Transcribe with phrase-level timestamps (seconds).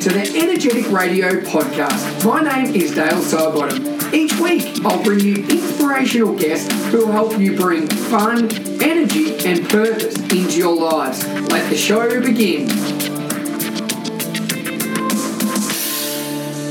[0.00, 2.24] to the Energetic Radio podcast.
[2.24, 4.12] My name is Dale Sidebottom.
[4.12, 8.52] Each week, I'll bring you inspirational guests who will help you bring fun,
[8.82, 11.26] energy, and purpose into your lives.
[11.50, 12.68] Let the show begin.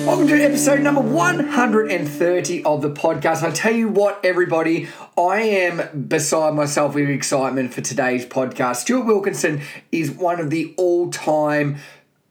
[0.05, 3.42] Welcome to episode number 130 of the podcast.
[3.42, 4.88] I tell you what, everybody,
[5.18, 8.78] I am beside myself with excitement for today's podcast.
[8.78, 9.62] Stuart Wilkinson
[9.92, 11.78] is one of the all time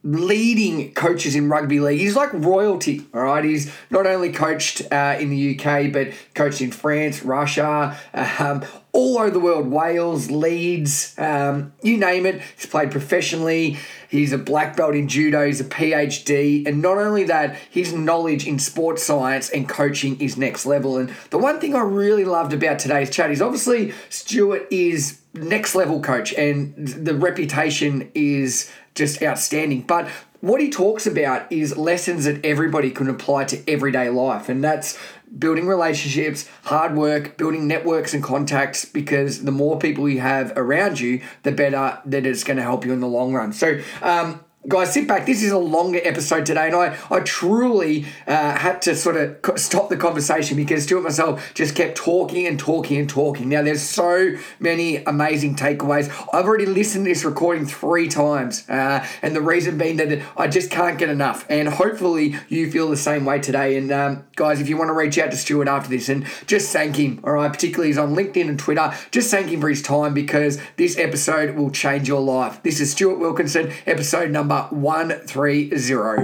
[0.05, 1.99] leading coaches in rugby league.
[1.99, 3.43] He's like royalty, all right?
[3.43, 9.17] He's not only coached uh, in the UK, but coached in France, Russia, um, all
[9.17, 12.39] over the world, Wales, Leeds, um, you name it.
[12.55, 13.79] He's played professionally.
[14.09, 18.47] He's a black belt in judo, he's a PhD, and not only that, his knowledge
[18.47, 20.97] in sports science and coaching is next level.
[20.97, 25.75] And the one thing I really loved about today's chat is obviously Stuart is next
[25.75, 29.81] level coach and the reputation is just outstanding.
[29.81, 30.07] But
[30.41, 34.97] what he talks about is lessons that everybody can apply to everyday life, and that's
[35.37, 40.99] building relationships, hard work, building networks and contacts because the more people you have around
[40.99, 43.51] you, the better that it's going to help you in the long run.
[43.51, 45.25] So, um, guys, sit back.
[45.25, 49.59] This is a longer episode today, and I, I truly uh, had to sort of
[49.59, 53.49] stop the conversation because Stuart myself just kept talking and talking and talking.
[53.49, 56.09] Now, there's so many amazing takeaways.
[56.33, 60.47] I've already listened to this recording three times, uh, and the reason being that I
[60.47, 61.45] just can't get enough.
[61.49, 63.77] And hopefully, you feel the same way today.
[63.77, 66.71] And um, guys, if you want to reach out to Stuart after this and just
[66.71, 69.81] thank him, all right, particularly he's on LinkedIn and Twitter, just thank him for his
[69.81, 72.61] time because this episode will change your life.
[72.63, 76.23] This is Stuart Wilkinson, episode number number 130.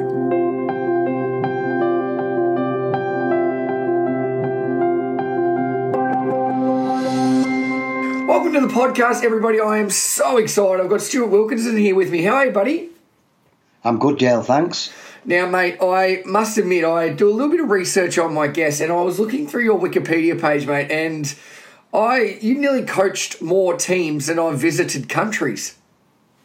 [8.28, 9.60] Welcome to the podcast, everybody.
[9.60, 10.82] I am so excited.
[10.82, 12.24] I've got Stuart Wilkinson here with me.
[12.24, 12.90] How are you, buddy?
[13.84, 14.44] I'm good, Dale.
[14.44, 14.94] Thanks.
[15.26, 18.82] Now, mate, I must admit, I do a little bit of research on my guests,
[18.82, 21.36] and I was looking through your Wikipedia page, mate, and
[21.94, 25.76] I you nearly coached more teams than I've visited countries.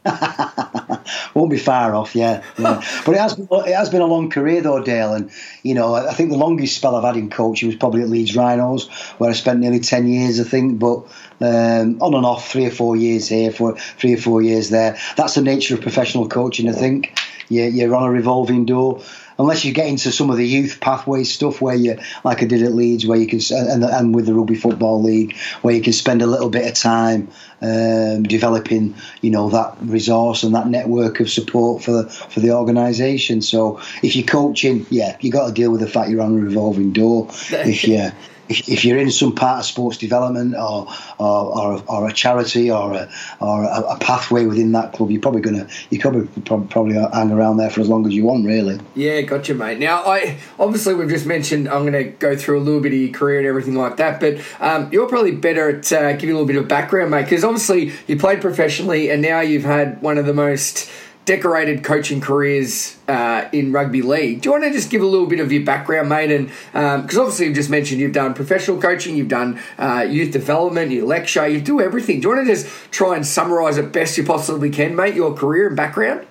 [1.35, 2.43] Won't be far off, yeah.
[2.59, 2.83] yeah.
[3.05, 5.15] but it has been, it has been a long career though, Dale.
[5.15, 5.31] And
[5.63, 8.35] you know, I think the longest spell I've had in coaching was probably at Leeds
[8.37, 10.79] Rhinos, where I spent nearly ten years, I think.
[10.79, 10.99] But
[11.41, 14.99] um, on and off, three or four years here, for three or four years there.
[15.17, 17.19] That's the nature of professional coaching, I think.
[17.49, 19.03] You're, you're on a revolving door
[19.39, 22.63] unless you get into some of the youth pathway stuff where you, like I did
[22.63, 25.93] at Leeds, where you can, and, and with the Rugby Football League, where you can
[25.93, 27.29] spend a little bit of time
[27.63, 32.53] um, developing, you know, that resource and that network of support for the for the
[32.53, 33.43] organisation.
[33.43, 36.41] So if you're coaching, yeah, you got to deal with the fact you're on a
[36.41, 37.29] revolving door.
[37.51, 38.13] if you
[38.49, 40.87] if, if you're in some part of sports development or
[41.19, 45.21] or, or, or a charity or a, or a, a, pathway within that club, you're
[45.21, 46.29] probably gonna you probably
[46.69, 48.79] probably hang around there for as long as you want, really.
[48.95, 49.79] Yeah, gotcha, mate.
[49.79, 52.99] Now, I obviously we've just mentioned I'm going to go through a little bit of
[52.99, 56.33] your career and everything like that, but um, you're probably better at uh, giving a
[56.33, 60.19] little bit of background, mate, because obviously you played professionally and now you've had one
[60.19, 60.91] of the most
[61.27, 64.41] decorated coaching careers uh, in rugby league.
[64.41, 66.31] Do you want to just give a little bit of your background, mate?
[66.31, 70.33] And because um, obviously you've just mentioned you've done professional coaching, you've done uh, youth
[70.33, 72.21] development, you lecture, you do everything.
[72.21, 75.15] Do you want to just try and summarise it best you possibly can, mate?
[75.15, 76.27] Your career and background.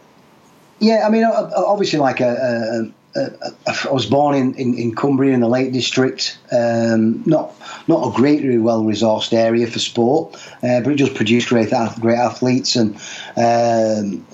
[0.79, 5.33] Yeah, I mean, obviously, like a, a, a, I was born in, in, in, Cumbria
[5.33, 6.37] in the Lake District.
[6.51, 7.53] Um, not
[7.87, 12.17] not a greatly well resourced area for sport, uh, but it just produced great great
[12.17, 12.95] athletes and.
[13.35, 14.25] Um,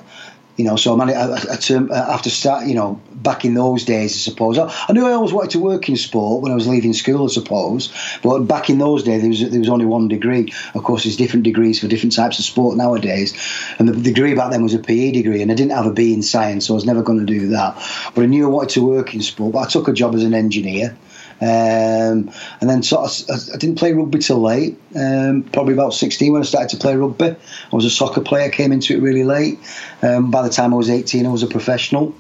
[0.58, 3.86] you know, so I I, I term, uh, after start, you know, back in those
[3.86, 4.58] days, I suppose.
[4.58, 7.26] I, I, knew I always wanted to work in sport when I was leaving school,
[7.26, 7.94] I suppose.
[8.22, 10.54] But back in those days, there was there was only one degree.
[10.76, 13.34] Of course, there's different degrees for different types of sport nowadays.
[13.80, 16.14] And the degree back then was a PE degree, and I didn't have a B
[16.14, 17.76] in science, so I was never going to do that.
[18.14, 19.54] But I knew I wanted to work in sport.
[19.54, 20.98] But I took a job as an engineer.
[21.42, 22.32] Um,
[22.62, 26.42] and then sort of, I didn't play rugby till late, um, probably about 16 when
[26.44, 27.30] I started to play rugby.
[27.30, 29.58] I was a soccer player, came into it really late.
[30.04, 32.14] Um, by the time I was 18, I was a professional.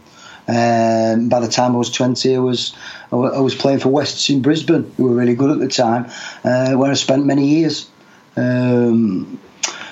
[0.48, 2.76] Um, by the time I was 20, I was
[3.12, 6.10] I was playing for Wests in Brisbane, who were really good at the time,
[6.44, 7.88] uh, where I spent many years.
[8.36, 9.40] Um,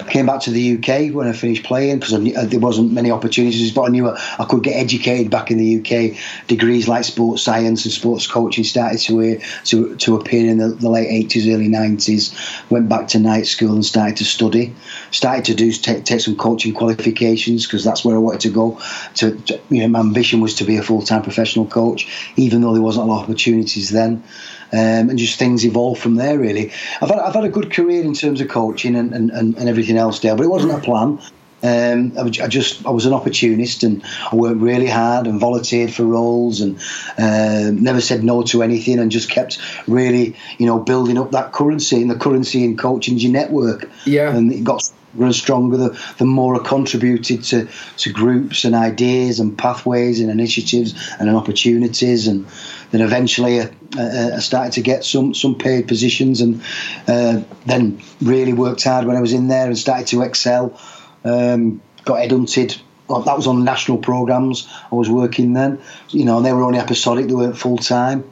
[0.07, 3.71] came back to the UK when I finished playing because uh, there wasn't many opportunities,
[3.71, 6.47] but I knew I, I, could get educated back in the UK.
[6.47, 10.69] Degrees like sports science and sports coaching started to uh, to, to appear in the,
[10.69, 12.69] the late 80s, early 90s.
[12.69, 14.73] Went back to night school and started to study.
[15.11, 18.81] Started to do take, take some coaching qualifications because that's where I wanted to go.
[19.15, 22.07] To, to you know, my ambition was to be a full time professional coach,
[22.37, 24.23] even though there wasn't a lot of opportunities then
[24.71, 26.37] um, and just things evolve from there.
[26.37, 26.71] Really,
[27.01, 29.97] I've had, I've had a good career in terms of coaching and, and, and, everything
[29.97, 31.19] else there, but it wasn't a plan.
[31.61, 35.93] Um, I, I, just I was an opportunist and I worked really hard and volunteered
[35.93, 36.79] for roles and
[37.17, 41.51] uh, never said no to anything and just kept really you know building up that
[41.51, 43.89] currency and the currency in coaching your network.
[44.05, 47.67] Yeah, and it got and stronger the, the more I contributed to,
[47.97, 52.45] to groups and ideas and pathways and initiatives and opportunities and
[52.91, 56.61] then eventually I, I started to get some some paid positions and
[57.07, 60.79] uh, then really worked hard when I was in there and started to excel
[61.23, 62.79] um, got headhunted.
[63.07, 64.67] Well, that was on national programs.
[64.91, 65.81] I was working then.
[66.09, 67.27] You know they were only episodic.
[67.27, 68.23] They weren't full time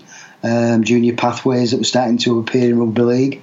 [0.43, 3.41] um, junior pathways that were starting to appear in rugby league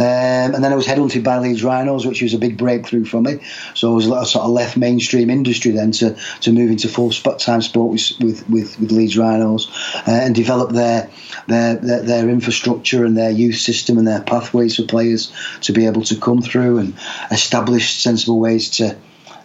[0.00, 3.20] um, and then I was headhunted by Leeds Rhinos, which was a big breakthrough for
[3.20, 3.40] me.
[3.74, 7.12] So I was I sort of left mainstream industry then to, to move into full
[7.12, 11.10] spot time sport with, with, with, with Leeds Rhinos uh, and develop their,
[11.48, 15.32] their, their, their infrastructure and their youth system and their pathways for players
[15.62, 16.94] to be able to come through and
[17.30, 18.96] establish sensible ways to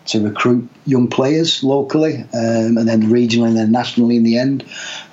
[0.06, 4.64] to recruit young players locally um, and then regionally and then nationally in the end.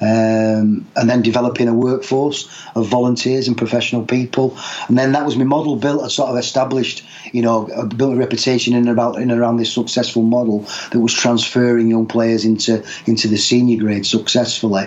[0.00, 4.56] Um, and then developing a workforce of volunteers and professional people.
[4.88, 7.64] And then that was my model built, a sort of established, you know,
[7.96, 10.60] built a reputation in about in around this successful model
[10.90, 14.86] that was transferring young players into into the senior grade successfully.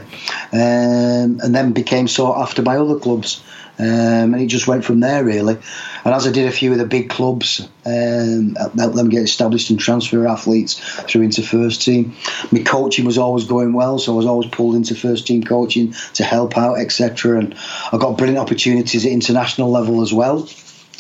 [0.52, 3.44] Um, and then became sought after by other clubs.
[3.78, 5.58] Um, and it just went from there really.
[6.06, 9.70] And as I did a few of the big clubs, um, helped them get established
[9.70, 12.16] and transfer athletes through into first team.
[12.52, 15.94] My coaching was always going well, so I was always pulled into first team coaching
[16.14, 17.40] to help out, etc.
[17.40, 17.56] And
[17.92, 20.48] I got brilliant opportunities at international level as well.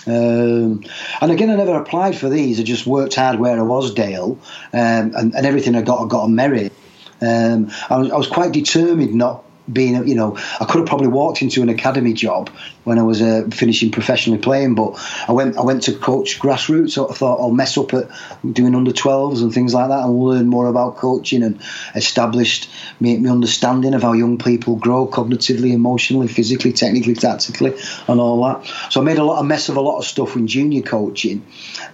[0.08, 0.84] Um,
[1.22, 2.60] and again, I never applied for these.
[2.60, 4.38] I just worked hard where I was, Dale,
[4.72, 6.74] um, and, and, everything I got, I got on merit.
[7.22, 11.08] Um, I, was, I was quite determined not being, you know, I could have probably
[11.08, 12.50] walked into an academy job
[12.84, 16.92] when I was uh, finishing professionally playing, but I went I went to coach grassroots.
[16.92, 18.10] So I thought I'll mess up at
[18.50, 21.62] doing under 12s and things like that and learn more about coaching and
[21.96, 22.70] established
[23.00, 27.74] my, my understanding of how young people grow cognitively, emotionally, physically, technically, tactically,
[28.08, 28.72] and all that.
[28.92, 31.46] So I made a lot of mess of a lot of stuff in junior coaching.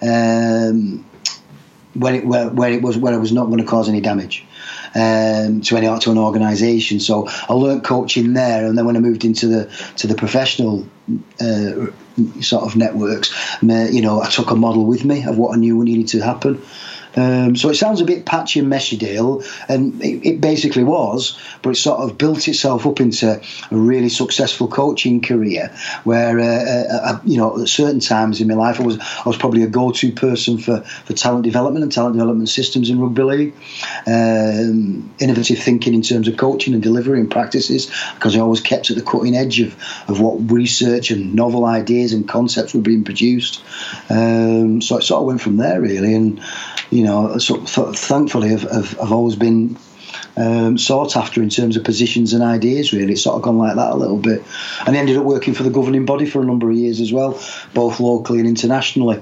[0.02, 1.06] Um,
[1.94, 4.46] when it where, where it was where it was not going to cause any damage
[4.96, 7.00] um, to any to an organisation.
[7.00, 10.88] So I learnt coaching there, and then when I moved into the to the professional
[11.40, 11.88] uh,
[12.42, 15.78] sort of networks, you know, I took a model with me of what I knew
[15.86, 16.62] needed to happen.
[17.16, 21.38] Um, so it sounds a bit patchy and messy, Dale, and it, it, basically was,
[21.62, 23.42] but it sort of built itself up into
[23.72, 25.76] a really successful coaching career.
[26.04, 29.24] Where uh, uh, uh, you know, at certain times in my life, I was I
[29.26, 33.24] was probably a go-to person for, for talent development and talent development systems in rugby
[33.24, 33.54] league.
[34.08, 38.90] Um, innovative thinking in terms of coaching and delivery and practices, because I always kept
[38.90, 39.76] at the cutting edge of,
[40.08, 43.64] of what research and novel ideas and concepts were being produced.
[44.10, 46.42] Um, so it sort of went from there really, and
[46.92, 49.78] you know, so, thankfully, I've, I've, I've, always been
[50.36, 52.92] um, sought after in terms of positions and ideas.
[52.92, 54.44] Really, it's sort of gone like that a little bit,
[54.86, 57.14] and I ended up working for the governing body for a number of years as
[57.14, 57.42] well,
[57.74, 59.22] both locally and internationally.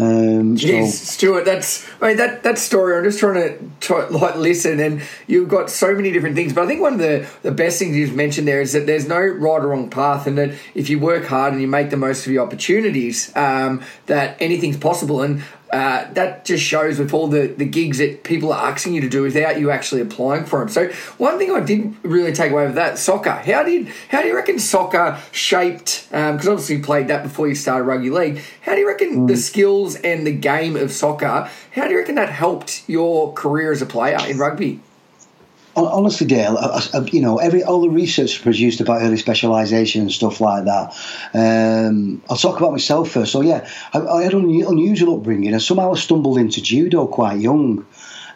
[0.00, 1.12] Um, Jeez, so.
[1.12, 2.96] Stuart, that's I mean that that story.
[2.96, 6.52] I'm just trying to try, like listen, and you've got so many different things.
[6.52, 9.08] But I think one of the the best things you've mentioned there is that there's
[9.08, 11.96] no right or wrong path, and that if you work hard and you make the
[11.96, 15.20] most of your opportunities, um, that anything's possible.
[15.20, 19.00] And uh, that just shows with all the, the gigs that people are asking you
[19.00, 20.68] to do without you actually applying for them.
[20.68, 23.30] So one thing I did really take away with that soccer.
[23.30, 26.06] How did how do you reckon soccer shaped?
[26.10, 28.42] Because um, obviously you played that before you started rugby league.
[28.62, 29.28] How do you reckon mm.
[29.28, 31.50] the skills and the game of soccer?
[31.74, 34.80] How do you reckon that helped your career as a player in rugby?
[35.86, 40.12] Honestly, Dale, I, I, you know, every all the research produced about early specialisation and
[40.12, 40.96] stuff like that.
[41.34, 43.32] Um, I'll talk about myself first.
[43.32, 47.40] So yeah, I, I had an unusual upbringing, and somehow I stumbled into judo quite
[47.40, 47.86] young,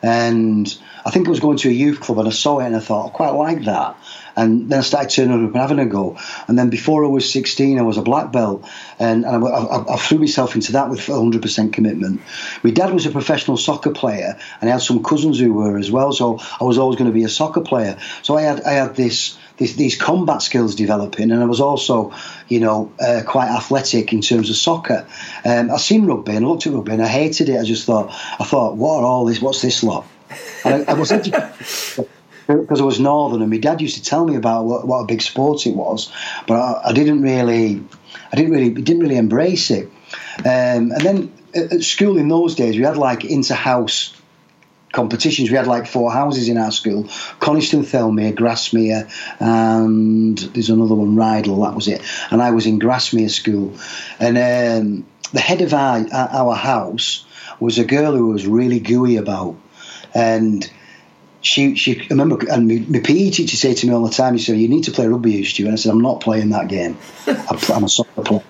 [0.03, 2.77] and I think I was going to a youth club, and I saw it, and
[2.77, 3.97] I thought I quite like that.
[4.37, 6.19] And then I started turning up and having a go.
[6.49, 8.65] And then before I was 16, I was a black belt.
[8.99, 12.21] And, and I, I, I, threw myself into that with 100% commitment.
[12.63, 15.91] My dad was a professional soccer player, and I had some cousins who were as
[15.91, 16.13] well.
[16.13, 17.99] So I was always going to be a soccer player.
[18.23, 19.39] So I had, I had this.
[19.59, 22.13] These, combat skills developing, and I was also,
[22.49, 25.07] you know, uh, quite athletic in terms of soccer.
[25.45, 27.61] Um, I seen rugby and I looked at rugby and I hated it.
[27.61, 28.09] I just thought,
[28.41, 29.41] I thought, what are all this?
[29.41, 30.05] What's this lot?
[30.65, 31.13] And I, I was
[32.47, 35.07] because I was northern, and my dad used to tell me about what, what a
[35.07, 36.13] big sport it was,
[36.47, 37.83] but I, I, didn't really,
[38.33, 39.87] I didn't really, didn't really embrace it.
[40.39, 44.15] Um, and then at school in those days, we had like inter-house
[44.93, 45.51] competitions.
[45.51, 47.09] We had like four houses in our school:
[47.41, 51.65] Coniston, Thirlmere, Grasmere, and there's another one, Rydal.
[51.65, 52.03] That was it.
[52.31, 53.75] And I was in Grasmere school,
[54.19, 54.39] and.
[54.39, 57.25] Um, the head of our, our house
[57.59, 59.57] was a girl who was really gooey about,
[60.15, 60.71] and
[61.43, 64.35] she she I remember and my, my PE teacher said to me all the time.
[64.35, 66.51] He said, "You need to play rugby, you Stu." And I said, "I'm not playing
[66.51, 66.97] that game.
[67.27, 68.43] I'm a soccer player.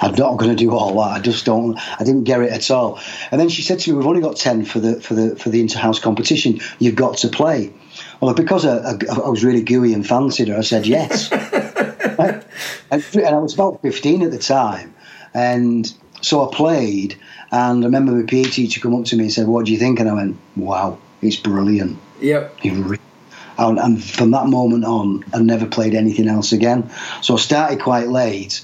[0.00, 1.18] I'm not going to do all that.
[1.18, 1.78] I just don't.
[2.00, 2.98] I didn't get it at all."
[3.30, 5.50] And then she said to me, "We've only got ten for the for the for
[5.50, 6.60] the inter-house competition.
[6.78, 7.72] You've got to play."
[8.20, 11.30] Well, because I, I, I was really gooey and fancied her, I said yes.
[11.32, 12.44] and,
[12.90, 14.94] and I was about 15 at the time,
[15.34, 17.18] and so I played.
[17.52, 19.78] And I remember my PE teacher come up to me and said, "What do you
[19.78, 22.58] think?" And I went, "Wow, it's brilliant." Yep.
[23.58, 26.90] And, and from that moment on, I never played anything else again.
[27.20, 28.62] So I started quite late.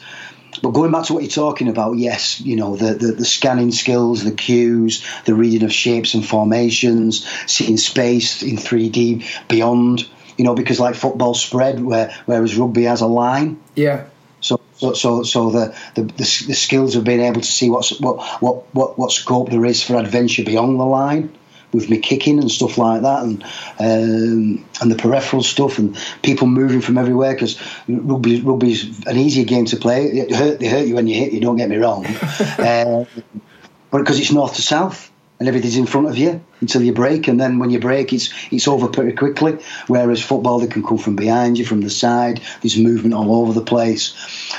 [0.62, 3.72] But going back to what you're talking about, yes, you know, the, the, the, scanning
[3.72, 10.08] skills, the cues, the reading of shapes and formations, seeing space in 3D beyond,
[10.38, 13.60] you know, because like football spread, where whereas rugby has a line.
[13.75, 14.06] Yeah.
[14.40, 18.00] So, so, so, so the, the, the, the skills of being able to see what's,
[18.00, 21.36] what, what, what, what scope there is for adventure beyond the line
[21.76, 23.45] with me kicking and stuff like that, and
[23.78, 29.45] um, and the peripheral stuff, and people moving from everywhere because rugby rugby's an easier
[29.45, 30.06] game to play.
[30.06, 31.40] It hurt, they hurt you when you hit you.
[31.40, 33.04] Don't get me wrong, uh,
[33.90, 37.28] but because it's north to south and everything's in front of you until you break,
[37.28, 39.59] and then when you break, it's it's over pretty quickly.
[39.87, 42.40] Whereas football, they can come from behind you, from the side.
[42.62, 44.14] There's movement all over the place.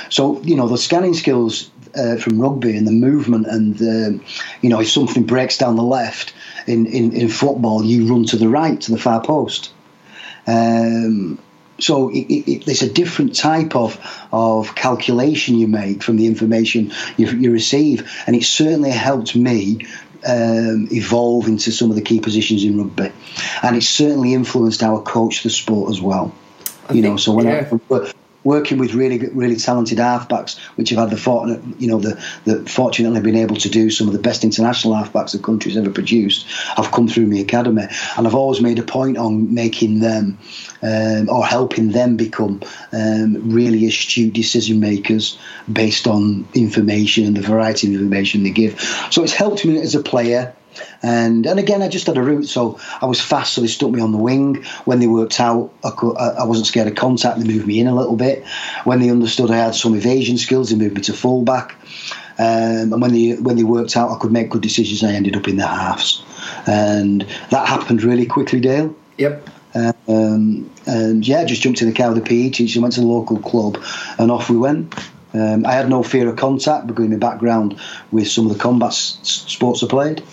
[0.10, 4.22] So you know the scanning skills uh, from rugby and the movement, and
[4.62, 6.34] you know if something breaks down the left,
[6.68, 9.72] in, in, in football, you run to the right, to the far post.
[10.46, 11.40] Um,
[11.80, 14.00] so it, it, it's a different type of
[14.32, 19.86] of calculation you make from the information you, you receive, and it certainly helped me
[20.28, 23.12] um, evolve into some of the key positions in rugby,
[23.62, 26.34] and it certainly influenced how I coach the sport as well.
[26.90, 27.70] I you think, know, so when yeah.
[27.92, 28.12] I
[28.48, 32.14] working with really really talented halfbacks, which have had the fortunate, you know, the,
[32.46, 35.92] the fortunately been able to do some of the best international halfbacks the country's ever
[35.92, 36.48] produced.
[36.78, 40.38] I've come through my academy, and I've always made a point on making them
[40.82, 42.62] um, or helping them become
[42.94, 45.38] um, really astute decision makers
[45.72, 48.80] based on information and the variety of information they give.
[49.12, 50.56] So it's helped me as a player
[51.02, 53.92] and and again, I just had a route, so I was fast, so they stuck
[53.92, 54.64] me on the wing.
[54.86, 57.40] When they worked out, I, could, I wasn't scared of contact.
[57.40, 58.46] They moved me in a little bit.
[58.84, 61.76] When they understood I had some evasion skills, they moved me to fullback.
[62.40, 65.36] Um, and when they when they worked out I could make good decisions, I ended
[65.36, 66.24] up in the halves,
[66.68, 68.96] and that happened really quickly, Dale.
[69.18, 69.50] Yep.
[70.08, 73.08] Um, and yeah, just jumped in the car with the PE teacher, went to the
[73.08, 73.84] local club,
[74.18, 74.94] and off we went.
[75.34, 77.80] Um, I had no fear of contact because of my background
[78.12, 80.24] with some of the combat s- sports I played.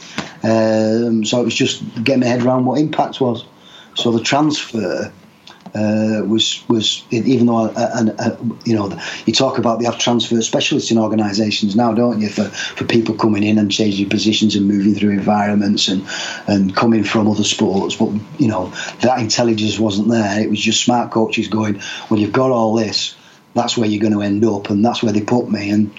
[0.45, 3.45] Um, so it was just getting my head around what impact was.
[3.95, 5.13] So the transfer
[5.75, 8.97] uh, was was even though uh, uh, you know
[9.27, 12.29] you talk about they have transfer specialists in organisations now, don't you?
[12.29, 16.07] For for people coming in and changing positions and moving through environments and
[16.47, 20.41] and coming from other sports, but you know that intelligence wasn't there.
[20.41, 23.17] It was just smart coaches going, well, you've got all this
[23.55, 25.71] that's where you're going to end up, and that's where they put me.
[25.71, 25.91] And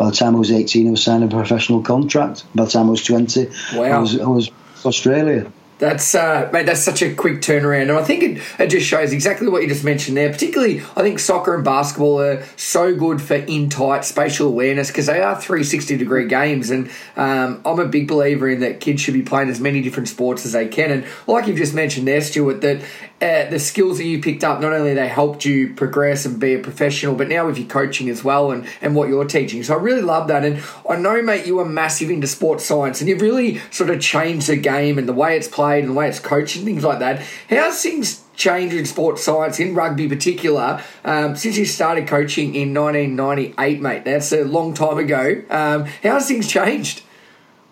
[0.00, 2.44] by the time I was 18, I was signing a professional contract.
[2.54, 3.82] By the time I was 20, wow.
[3.82, 4.50] I was, I was
[4.82, 5.52] Australia.
[5.76, 6.66] That's uh, mate.
[6.66, 9.68] That's such a quick turnaround, and I think it, it just shows exactly what you
[9.68, 10.30] just mentioned there.
[10.30, 15.06] Particularly, I think soccer and basketball are so good for in tight spatial awareness because
[15.06, 19.00] they are three sixty degree games, and um, I'm a big believer in that kids
[19.00, 20.90] should be playing as many different sports as they can.
[20.90, 22.82] And like you've just mentioned there, Stuart, that
[23.22, 26.54] uh, the skills that you picked up not only they helped you progress and be
[26.54, 29.62] a professional, but now with your coaching as well and, and what you're teaching.
[29.62, 30.42] So I really love that.
[30.42, 34.00] And I know, mate, you are massive into sports science and you've really sort of
[34.00, 36.82] changed the game and the way it's played and the way it's coached and things
[36.82, 37.22] like that.
[37.50, 42.72] How's things changed in sports science, in rugby particular, um, since you started coaching in
[42.72, 44.04] 1998, mate?
[44.06, 45.42] That's a long time ago.
[45.50, 47.02] Um, how's things changed?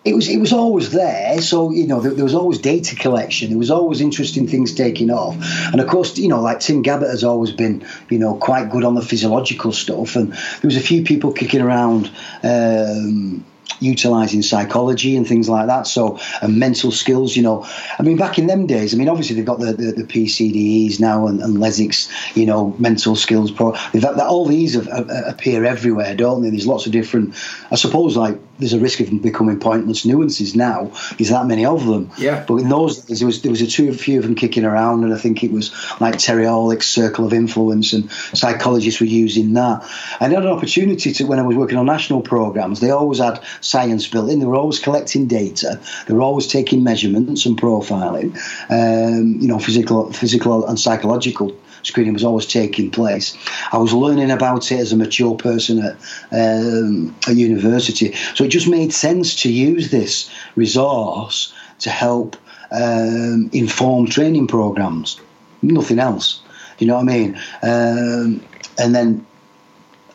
[0.05, 1.41] It was it was always there.
[1.41, 3.49] So you know there, there, was always data collection.
[3.49, 5.35] There was always interesting things taking off.
[5.71, 8.83] And of course, you know, like Tim Gabbett has always been you know quite good
[8.83, 10.15] on the physiological stuff.
[10.15, 12.11] And there was a few people kicking around.
[12.43, 13.45] Um,
[13.79, 15.87] utilizing psychology and things like that.
[15.87, 17.65] So, and mental skills, you know.
[17.97, 20.99] I mean, back in them days, I mean, obviously they've got the, the, the PCDEs
[20.99, 23.51] now and, and LESIX, you know, mental skills.
[23.51, 23.75] Pro.
[23.93, 26.49] They've got, all these have, have, appear everywhere, don't they?
[26.49, 27.35] There's lots of different,
[27.71, 30.91] I suppose, like there's a risk of them becoming pointless nuances now.
[31.17, 32.11] There's that many of them.
[32.17, 32.43] Yeah.
[32.45, 35.03] But in those days, there was there was a two, few of them kicking around,
[35.03, 39.53] and I think it was like Terry Orlick's circle of influence, and psychologists were using
[39.53, 39.83] that.
[40.19, 42.79] I had an opportunity to when I was working on national programs.
[42.79, 44.39] They always had science built in.
[44.39, 45.79] They were always collecting data.
[46.07, 48.35] They were always taking measurements and profiling.
[48.69, 53.37] Um, you know, physical, physical and psychological screening was always taking place.
[53.71, 55.95] I was learning about it as a mature person at,
[56.31, 62.35] um, a university, so it just made sense to use this resource to help
[62.71, 65.19] um, inform training programs.
[65.61, 66.41] Nothing else.
[66.79, 67.35] You know what I mean?
[67.61, 68.41] Um,
[68.77, 69.25] and then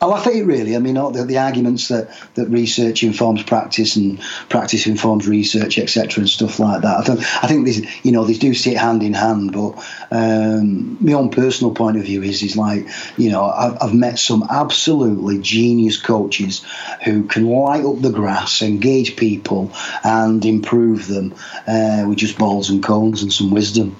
[0.01, 0.75] I laugh at it really.
[0.75, 6.21] I mean, the, the, arguments that, that research informs practice and practice informs research, etc.,
[6.21, 6.97] and stuff like that.
[6.97, 9.53] I think I think this, you know, they do sit hand in hand.
[9.53, 9.71] But
[10.11, 12.87] um, my own personal point of view is is like,
[13.17, 16.65] you know, I've, I've met some absolutely genius coaches
[17.03, 19.71] who can light up the grass, engage people,
[20.03, 21.33] and improve them
[21.67, 23.95] uh, with just balls and cones and some wisdom.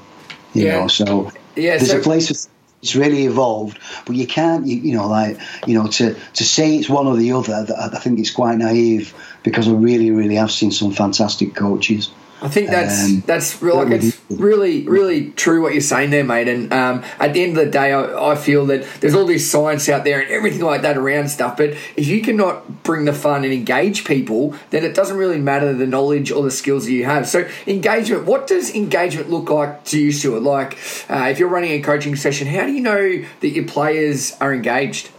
[0.54, 0.80] You yeah.
[0.80, 2.55] know, so yeah, there's so- a place for
[2.86, 6.78] it's really evolved, but you can't, you, you know, like you know, to to say
[6.78, 7.54] it's one or the other.
[7.54, 12.12] I think it's quite naive because I really, really have seen some fantastic coaches.
[12.46, 16.24] I think that's um, that's really, like it's really really true what you're saying there,
[16.24, 16.48] mate.
[16.48, 19.50] And um, at the end of the day, I, I, feel that there's all this
[19.50, 21.58] science out there and everything like that around stuff.
[21.58, 25.74] But if you cannot bring the fun and engage people, then it doesn't really matter
[25.74, 27.28] the knowledge or the skills that you have.
[27.28, 30.42] So engagement, what does engagement look like to you, Stuart?
[30.42, 30.74] Like
[31.10, 34.54] uh, if you're running a coaching session, how do you know that your players are
[34.54, 35.10] engaged?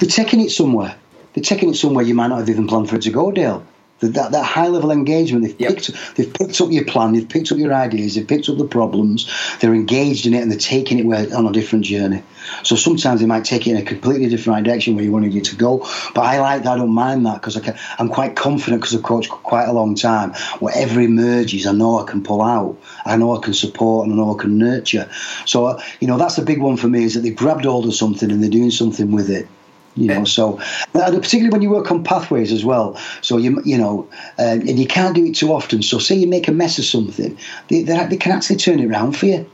[0.00, 0.96] They're taking it somewhere.
[1.34, 3.66] They're taking it somewhere you might not have even planned for it to go, Dale
[4.00, 5.44] that, that high level engagement.
[5.44, 5.70] They've, yep.
[5.70, 8.66] picked, they've picked up your plan, they've picked up your ideas, they've picked up the
[8.66, 12.22] problems, they're engaged in it, and they're taking it on a different journey.
[12.62, 15.44] So sometimes they might take it in a completely different direction where you wanted it
[15.44, 15.78] to go.
[16.14, 17.56] But I like that, I don't mind that because
[17.98, 20.34] I'm quite confident because I've coached quite a long time.
[20.58, 24.16] Whatever emerges, I know I can pull out, I know I can support, and I
[24.16, 25.08] know I can nurture.
[25.46, 27.86] So, uh, you know, that's the big one for me is that they've grabbed hold
[27.86, 29.48] of something and they're doing something with it
[29.96, 30.58] you know so
[30.94, 32.98] and particularly when you work on pathways as well.
[33.22, 34.08] So you you know
[34.38, 35.82] uh, and you can't do it too often.
[35.82, 37.36] So say you make a mess of something
[37.68, 39.50] they, they can actually turn it around for you.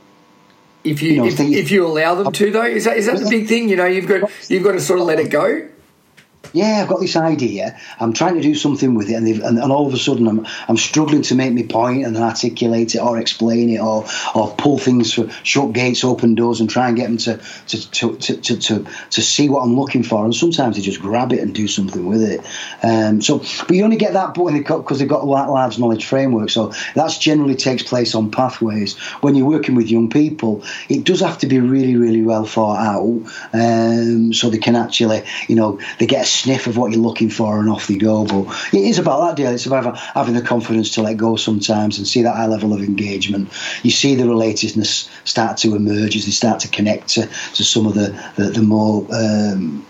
[0.83, 2.65] If you, you know, if, if, you allow them to though?
[2.65, 3.69] Is that is that the big thing?
[3.69, 5.69] You know you've got you've got to sort of let it go
[6.53, 7.79] yeah, I've got this idea.
[7.99, 10.45] I'm trying to do something with it, and, and, and, all of a sudden, I'm
[10.67, 14.77] I'm struggling to make my point and articulate it, or explain it, or or pull
[14.77, 18.37] things for shut gates, open doors, and try and get them to to to to
[18.37, 20.25] to, to, to see what I'm looking for.
[20.25, 22.41] And sometimes they just grab it and do something with it.
[22.83, 26.49] Um, so, but you only get that because they've got a large knowledge framework.
[26.49, 28.97] So that's generally takes place on pathways.
[29.21, 32.79] When you're working with young people, it does have to be really, really well thought
[32.79, 33.21] out,
[33.53, 37.29] um, so they can actually, you know, they get a sniff of what you're looking
[37.29, 38.25] for and off they go.
[38.25, 39.53] But it is about that Dale.
[39.53, 42.81] It's about having the confidence to let go sometimes and see that high level of
[42.81, 43.49] engagement.
[43.83, 47.85] You see the relatedness start to emerge as they start to connect to, to some
[47.85, 49.05] of the, the, the more.
[49.11, 49.85] Um,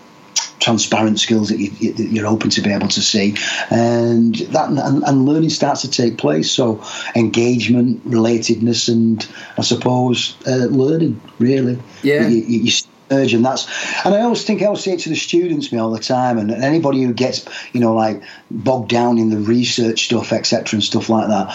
[0.59, 3.35] transparent skills that, you, are open to be able to see,
[3.71, 6.51] and that and, and, learning starts to take place.
[6.51, 6.83] So
[7.15, 9.27] engagement, relatedness, and
[9.57, 11.79] I suppose uh, learning really.
[12.03, 12.27] Yeah.
[12.27, 12.71] You, you,
[13.11, 13.67] and that's
[14.05, 16.37] and I always think I always say it to the students me all the time
[16.37, 20.77] and, and anybody who gets you know like bogged down in the research stuff etc
[20.77, 21.47] and stuff like that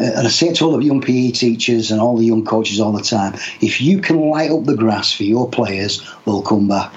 [0.00, 2.44] uh, and I say it to all the young PE teachers and all the young
[2.44, 6.42] coaches all the time if you can light up the grass for your players they'll
[6.42, 6.92] come back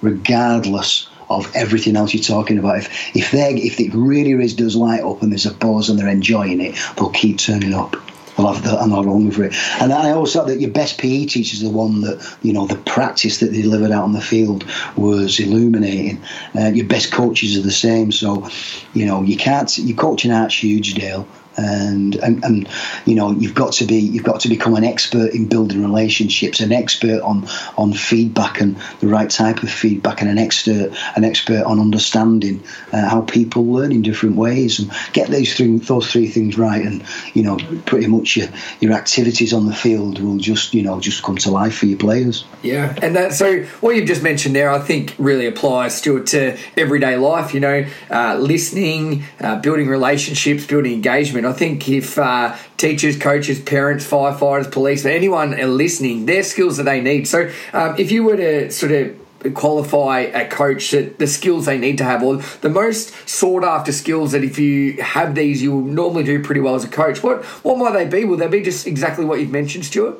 [0.00, 2.76] regardless of everything else you're talking about.
[2.76, 5.98] If if they if it really is does light up and there's a buzz and
[5.98, 7.96] they're enjoying it, they'll keep turning up
[8.42, 9.54] the, I'm not wrong for it.
[9.80, 12.66] And I always thought that your best PE teacher is the one that, you know,
[12.66, 14.64] the practice that they delivered out on the field
[14.96, 16.22] was illuminating.
[16.54, 18.12] Uh, your best coaches are the same.
[18.12, 18.48] So,
[18.94, 21.26] you know, you can't, your coaching art's huge, Dale
[21.56, 22.68] and, and and
[23.04, 26.60] you know you've got to be you've got to become an expert in building relationships
[26.60, 31.24] an expert on on feedback and the right type of feedback and an expert an
[31.24, 32.62] expert on understanding
[32.92, 36.84] uh, how people learn in different ways and get those three those three things right
[36.84, 38.48] and you know pretty much your
[38.80, 41.98] your activities on the field will just you know just come to life for your
[41.98, 42.44] players.
[42.62, 46.56] Yeah and that so what you've just mentioned there I think really applies Stuart to
[46.76, 52.56] everyday life you know uh, listening uh, building relationships building engagement I think if uh,
[52.76, 57.26] teachers, coaches, parents, firefighters, police, anyone are listening, they're skills that they need.
[57.28, 59.18] So um, if you were to sort of
[59.54, 63.90] qualify a coach that the skills they need to have or the most sought after
[63.90, 67.44] skills that if you have these you'll normally do pretty well as a coach what
[67.64, 70.16] what might they be will they be just exactly what you've mentioned stuart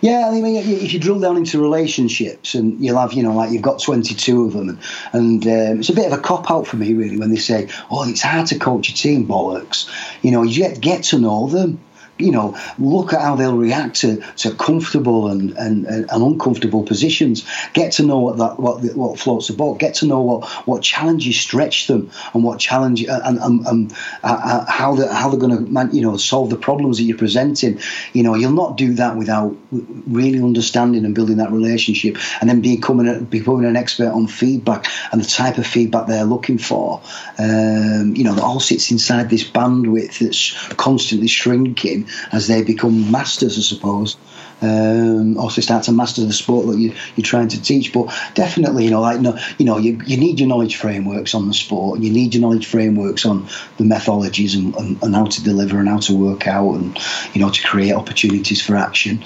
[0.00, 3.50] yeah, I mean, if you drill down into relationships, and you'll have, you know, like
[3.50, 4.78] you've got 22 of them,
[5.12, 7.68] and, um, it's a bit of a cop out for me, really, when they say,
[7.90, 9.88] "Oh, it's hard to coach a team." Bollocks.
[10.22, 11.78] You know, you get get to know them
[12.18, 17.44] you know, look at how they'll react to, to comfortable and, and, and uncomfortable positions.
[17.72, 19.78] Get to know what that what what floats the boat.
[19.78, 24.64] Get to know what, what challenges stretch them and what challenge and, and, and uh,
[24.66, 27.80] how they how they're going to you know solve the problems that you're presenting.
[28.12, 32.60] You know, you'll not do that without really understanding and building that relationship, and then
[32.60, 37.00] becoming a, becoming an expert on feedback and the type of feedback they're looking for.
[37.38, 43.10] Um, you know, that all sits inside this bandwidth that's constantly shrinking as they become
[43.10, 44.16] masters, I suppose.
[44.64, 47.92] Um, also start to master the sport that you, you're trying to teach.
[47.92, 51.48] But definitely, you know, like no, you know, you, you need your knowledge frameworks on
[51.48, 53.46] the sport, and you need your knowledge frameworks on
[53.76, 56.98] the methodologies and, and, and how to deliver and how to work out, and
[57.34, 59.24] you know, to create opportunities for action.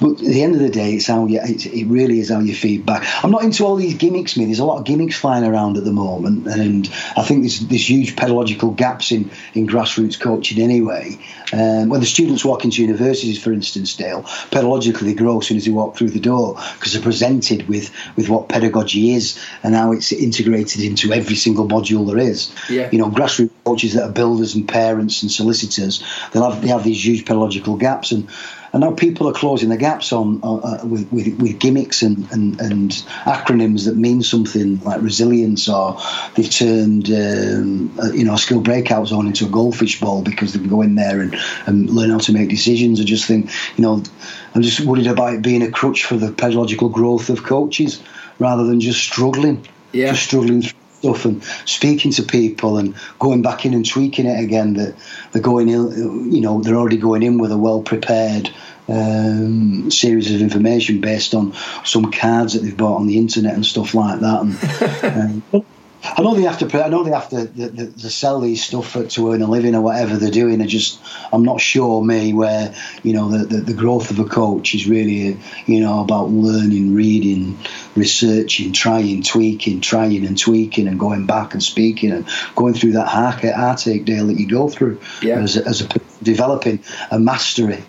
[0.00, 2.54] But at the end of the day, it's how you, it, really is how you
[2.54, 3.04] feedback.
[3.24, 4.44] I'm not into all these gimmicks, me.
[4.44, 7.90] There's a lot of gimmicks flying around at the moment, and I think there's, there's
[7.90, 11.18] huge pedagogical gaps in, in grassroots coaching anyway.
[11.52, 15.56] Um, when the students walk into universities, for instance, Dale, pedagogically they grow as soon
[15.56, 19.74] as they walk through the door because they're presented with, with what pedagogy is and
[19.74, 22.52] how it's integrated into every single module there is.
[22.68, 22.90] Yeah.
[22.90, 26.02] You know, grassroots coaches that are builders and parents and solicitors,
[26.32, 28.28] they'll have, they have these huge pedagogical gaps and
[28.78, 32.60] and now people are closing the gaps on uh, with, with, with, gimmicks and, and,
[32.60, 32.92] and,
[33.24, 35.98] acronyms that mean something like resilience, or
[36.36, 40.52] they've turned um, uh, you know a skill breakout zone into a goldfish bowl because
[40.52, 41.36] they can go in there and,
[41.66, 43.00] and learn how to make decisions.
[43.00, 44.00] I just think you know
[44.54, 48.00] I'm just worried about it being a crutch for the pedagogical growth of coaches
[48.38, 50.12] rather than just struggling, yeah.
[50.12, 50.62] just struggling
[50.98, 54.94] stuff and speaking to people and going back in and tweaking it again that
[55.32, 58.52] they're going in you know they're already going in with a well prepared
[58.88, 63.66] um, series of information based on some cards that they've bought on the internet and
[63.66, 65.64] stuff like that and um,
[66.02, 66.84] I know they have to.
[66.84, 70.16] I know they have to, sell these stuff for, to earn a living or whatever
[70.16, 70.62] they're doing.
[70.62, 71.00] I just,
[71.32, 74.86] I'm not sure me where you know the, the, the growth of a coach is
[74.86, 77.58] really you know about learning, reading,
[77.96, 83.08] researching, trying, tweaking, trying and tweaking, and going back and speaking and going through that
[83.08, 85.40] heartache heartache Dale that you go through yeah.
[85.40, 85.88] as as a
[86.22, 86.78] developing
[87.10, 87.82] a mastery.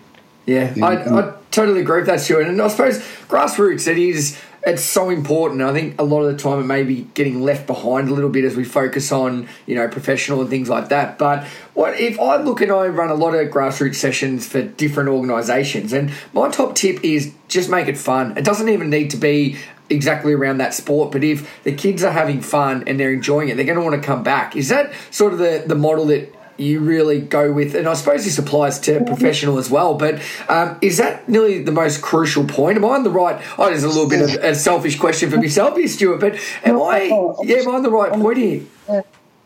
[0.50, 2.48] Yeah, I, I totally agree with that, Stuart.
[2.48, 4.36] And I suppose grassroots it is
[4.66, 5.62] it's so important.
[5.62, 8.28] I think a lot of the time it may be getting left behind a little
[8.28, 11.18] bit as we focus on you know professional and things like that.
[11.18, 15.08] But what if I look and I run a lot of grassroots sessions for different
[15.08, 18.36] organisations, and my top tip is just make it fun.
[18.36, 19.56] It doesn't even need to be
[19.88, 23.56] exactly around that sport, but if the kids are having fun and they're enjoying it,
[23.56, 24.56] they're going to want to come back.
[24.56, 28.24] Is that sort of the the model that you really go with, and I suppose
[28.24, 29.94] this applies to professional as well.
[29.94, 32.76] But um, is that nearly the most crucial point?
[32.76, 33.42] Am I on the right?
[33.58, 36.20] Oh, there's a little bit of a selfish question for myself here, Stuart.
[36.20, 37.04] But am I?
[37.42, 38.62] Yeah, am I on the right point here?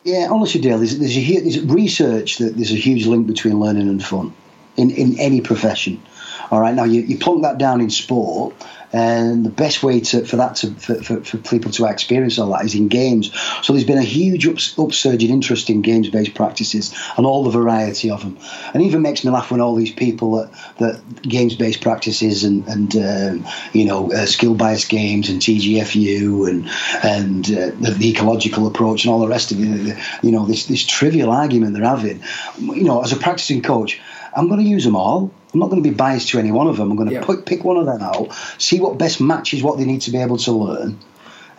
[0.04, 3.88] Yeah, honestly, Dale, there's, there's, a, there's research that there's a huge link between learning
[3.88, 4.34] and fun
[4.76, 6.02] in, in any profession.
[6.50, 8.54] All right, now you, you plunk that down in sport,
[8.94, 12.52] and the best way to, for that to for, for, for, people to experience all
[12.52, 13.34] that is in games.
[13.62, 17.50] So there's been a huge ups, upsurge in interest in games-based practices and all the
[17.50, 18.38] variety of them.
[18.72, 22.96] And even makes me laugh when all these people that, that games-based practices and and
[22.96, 26.68] um, you know uh, skill-based games and TGFU and
[27.02, 29.98] and uh, the, the, ecological approach and all the rest of it.
[30.22, 32.22] You know this this trivial argument they're having.
[32.60, 34.00] You know, as a practicing coach,
[34.36, 35.30] I'm going to use them all.
[35.52, 36.90] I'm not going to be biased to any one of them.
[36.90, 39.84] I'm going to pick, pick one of them out, see what best matches what they
[39.84, 40.98] need to be able to learn,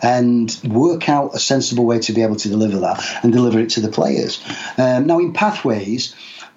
[0.02, 3.70] and work out a sensible way to be able to deliver that and deliver it
[3.70, 4.42] to the players.
[4.76, 6.14] Um, now, in pathways,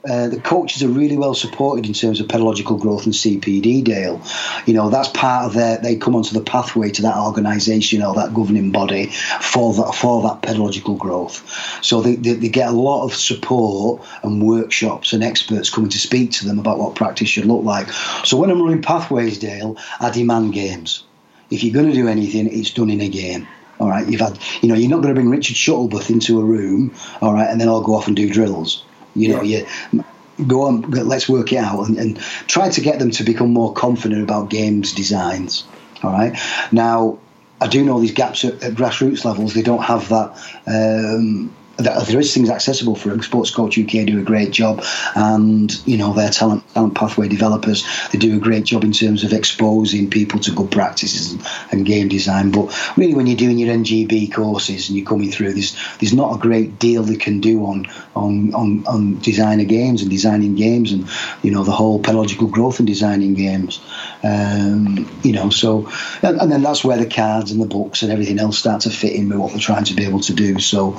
[0.08, 4.22] uh, the coaches are really well supported in terms of pedagogical growth and CPD, Dale.
[4.66, 8.14] You know, that's part of their, they come onto the pathway to that organisation or
[8.16, 9.08] that governing body
[9.42, 11.44] for that, for that pedagogical growth.
[11.84, 16.00] So they, they, they, get a lot of support and workshops and experts coming to
[16.00, 17.90] speak to them about what practice should look like.
[18.24, 21.04] So when I'm running pathways, Dale, I demand games.
[21.52, 23.48] If you're going to do anything, it's done in a game.
[23.80, 26.44] All right, you've had, you know, you're not going to bring Richard Shuttleworth into a
[26.44, 28.84] room, all right, and then I'll go off and do drills
[29.20, 29.66] you know, yeah.
[29.92, 30.04] you
[30.48, 33.74] go on, let's work it out and, and, try to get them to become more
[33.74, 35.66] confident about games designs.
[36.02, 36.38] All right.
[36.72, 37.20] Now,
[37.62, 39.54] I do know these gaps at, at grassroots levels.
[39.54, 40.32] They don't have that
[40.66, 43.22] um, there is things accessible for them.
[43.22, 44.84] Sports Coach UK do a great job,
[45.16, 49.24] and you know their talent talent pathway developers they do a great job in terms
[49.24, 52.52] of exposing people to good practices and, and game design.
[52.52, 56.36] But really, when you're doing your NGB courses and you're coming through, there's there's not
[56.36, 60.92] a great deal they can do on on on, on designer games and designing games
[60.92, 61.08] and
[61.44, 63.80] you know the whole pedagogical growth and designing games.
[64.24, 65.90] Um, you know, so
[66.22, 68.90] and, and, then that's where the cards and the books and everything else start to
[68.90, 70.60] fit in with what they're trying to be able to do.
[70.60, 70.98] So.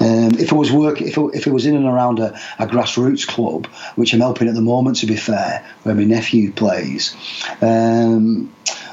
[0.00, 2.38] Um, Um, if I was work, if I, if it was in and around a,
[2.58, 6.52] a, grassroots club, which I'm helping at the moment, to be fair, where my nephew
[6.52, 7.14] plays,
[7.62, 8.52] um,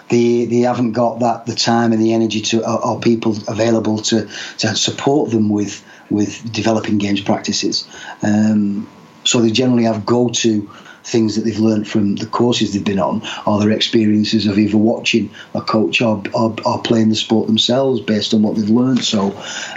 [0.09, 3.99] they they haven't got that the time and the energy to or, or people available
[3.99, 4.27] to
[4.59, 7.87] to support them with with developing games practices.
[8.21, 8.87] Um,
[9.23, 10.69] so they generally have go to
[11.05, 14.77] things that they've learned from the courses they've been on or their experiences of either
[14.77, 19.03] watching a coach or, or, or playing the sport themselves based on what they've learned.
[19.03, 19.31] So,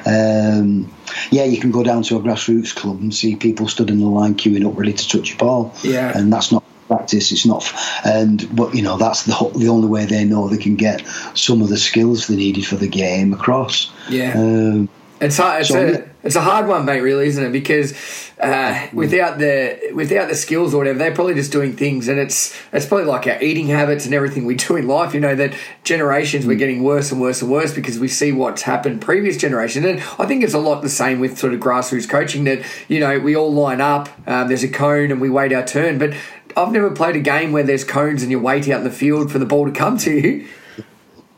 [0.06, 0.90] um,
[1.30, 4.06] yeah, you can go down to a grassroots club and see people stood in the
[4.06, 5.74] line queuing up ready to touch a ball.
[5.82, 6.16] Yeah.
[6.16, 7.30] And that's not practice.
[7.30, 7.70] It's not,
[8.04, 11.60] and but you know that's the the only way they know they can get some
[11.60, 13.92] of the skills they needed for the game across.
[14.08, 14.32] Yeah.
[14.34, 14.88] Um,
[15.20, 15.60] it's hard.
[15.60, 17.00] It's, so, a, it's a hard one, mate.
[17.00, 17.52] Really, isn't it?
[17.52, 17.94] Because
[18.40, 22.58] uh, without the without the skills or whatever, they're probably just doing things, and it's
[22.72, 25.14] it's probably like our eating habits and everything we do in life.
[25.14, 25.54] You know that
[25.84, 29.84] generations we're getting worse and worse and worse because we see what's happened previous generation,
[29.84, 32.44] and I think it's a lot the same with sort of grassroots coaching.
[32.44, 35.64] That you know we all line up, um, there's a cone, and we wait our
[35.64, 35.98] turn.
[35.98, 36.14] But
[36.56, 39.30] I've never played a game where there's cones and you wait out in the field
[39.30, 40.48] for the ball to come to you.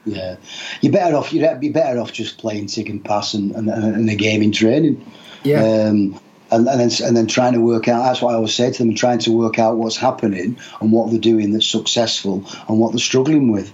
[0.05, 0.37] Yeah,
[0.81, 1.33] you're better off.
[1.33, 4.53] You'd be better off just playing tick and pass and, and, and the game in
[4.53, 5.05] training.
[5.45, 5.63] Yeah.
[5.63, 6.19] Um,
[6.53, 8.03] and, and then and then trying to work out.
[8.03, 11.11] That's what I always say to them: trying to work out what's happening and what
[11.11, 13.73] they're doing that's successful and what they're struggling with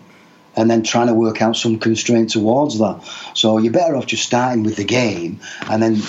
[0.56, 3.00] and then trying to work out some constraint towards that.
[3.34, 6.00] So you're better off just starting with the game and then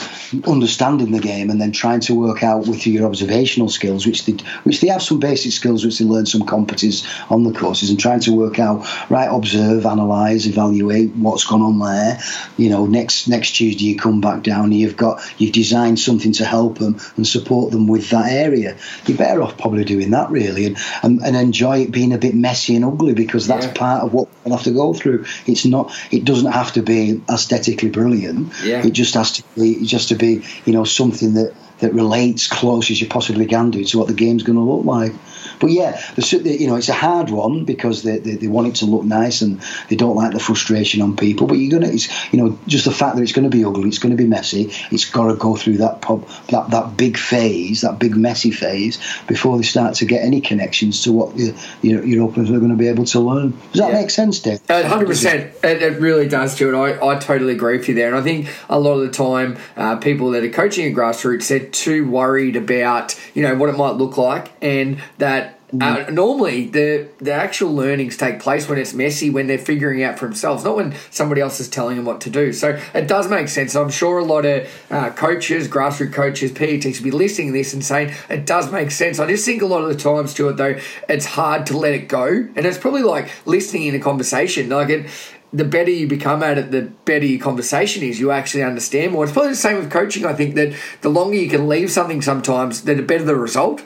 [0.46, 4.34] understanding the game and then trying to work out with your observational skills, which they
[4.64, 8.00] which they have some basic skills which they learn some competence on the courses, and
[8.00, 12.20] trying to work out right, observe, analyze, evaluate what's gone on there.
[12.58, 16.32] You know, next next Tuesday you come back down and you've got you've designed something
[16.34, 18.78] to help them and support them with that area.
[19.06, 22.36] You're better off probably doing that really and and, and enjoy it being a bit
[22.36, 23.74] messy and ugly because that's yeah.
[23.74, 25.26] part of what will have to go through.
[25.46, 25.92] It's not.
[26.12, 28.54] It doesn't have to be aesthetically brilliant.
[28.64, 28.86] Yeah.
[28.86, 32.90] It just has to be just to be you know something that that relates close
[32.90, 35.14] as you possibly can do to what the game's going to look like.
[35.60, 38.76] But yeah, the, you know, it's a hard one because they, they, they, want it
[38.76, 41.48] to look nice and they don't like the frustration on people.
[41.48, 43.88] But you're gonna, it's you know, just the fact that it's going to be ugly,
[43.90, 44.72] it's going to be messy.
[44.92, 49.00] It's got to go through that pub, that that big phase, that big messy phase
[49.28, 52.72] before they start to get any connections to what your your, your openers are going
[52.72, 53.52] to be able to learn.
[53.72, 54.02] Does that yeah.
[54.02, 54.62] make sense, Dave?
[54.68, 55.54] Hundred percent.
[55.64, 56.76] It, it really does, Stuart.
[56.76, 59.58] I, I totally agree with you there, and I think a lot of the time,
[59.76, 63.78] uh, people that are coaching at grassroots, they're too worried about you know what it
[63.78, 68.94] might look like, and that uh, normally, the the actual learnings take place when it's
[68.94, 72.22] messy, when they're figuring out for themselves, not when somebody else is telling them what
[72.22, 72.54] to do.
[72.54, 73.76] So it does make sense.
[73.76, 77.74] I'm sure a lot of uh, coaches, grassroots coaches, PE teachers be listening to this
[77.74, 79.20] and saying it does make sense.
[79.20, 82.08] I just think a lot of the times, Stuart, though, it's hard to let it
[82.08, 84.70] go, and it's probably like listening in a conversation.
[84.70, 85.10] Like it,
[85.52, 88.22] the better you become at it, the better your conversation is.
[88.22, 89.26] You actually understand more.
[89.26, 90.26] It's probably the same with coaching.
[90.26, 93.82] I think that the longer you can leave something, sometimes, the better the result.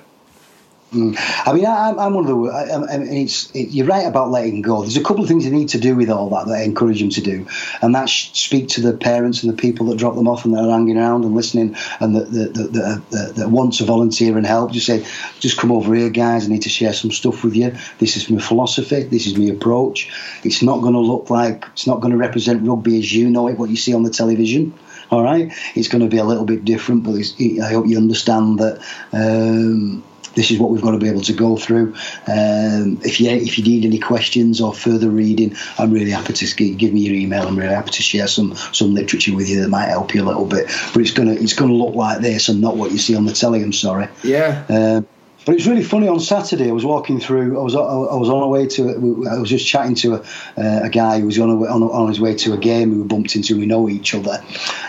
[0.91, 1.15] Mm.
[1.47, 2.49] I mean, I, am one of the.
[2.49, 4.81] I, I mean, it, you're right about letting go.
[4.81, 6.99] There's a couple of things you need to do with all that that I encourage
[6.99, 7.47] them to do,
[7.81, 10.65] and that's speak to the parents and the people that drop them off and that
[10.65, 14.45] are hanging around and listening and that that, that, that, that want to volunteer and
[14.45, 14.73] help.
[14.73, 15.05] Just say,
[15.39, 16.45] just come over here, guys.
[16.45, 17.73] I need to share some stuff with you.
[17.99, 19.03] This is my philosophy.
[19.03, 20.11] This is my approach.
[20.43, 21.67] It's not going to look like.
[21.71, 24.09] It's not going to represent rugby as you know it, what you see on the
[24.09, 24.73] television
[25.09, 28.59] all right it's going to be a little bit different but i hope you understand
[28.59, 30.01] that um,
[30.35, 31.93] this is what we've got to be able to go through.
[32.27, 36.73] Um, if you if you need any questions or further reading, I'm really happy to
[36.73, 37.47] give me your email.
[37.47, 40.27] I'm really happy to share some some literature with you that might help you a
[40.27, 40.67] little bit.
[40.93, 43.33] But it's gonna it's gonna look like this and not what you see on the
[43.33, 43.61] telly.
[43.61, 44.07] I'm sorry.
[44.23, 44.65] Yeah.
[44.69, 45.07] Um,
[45.43, 46.07] but it's really funny.
[46.07, 47.59] On Saturday, I was walking through.
[47.59, 49.27] I was I was on a way to.
[49.29, 50.19] I was just chatting to a,
[50.55, 52.95] uh, a guy who was on, a, on, on his way to a game.
[52.95, 53.57] We bumped into.
[53.57, 54.43] We know each other,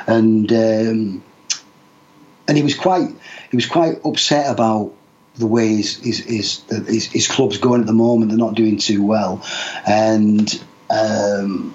[0.06, 1.24] and um,
[2.46, 3.08] and he was quite
[3.50, 4.92] he was quite upset about
[5.36, 8.30] the way his his, his, his, his club's going at the moment.
[8.30, 9.44] They're not doing too well,
[9.86, 10.62] and.
[10.90, 11.74] Um,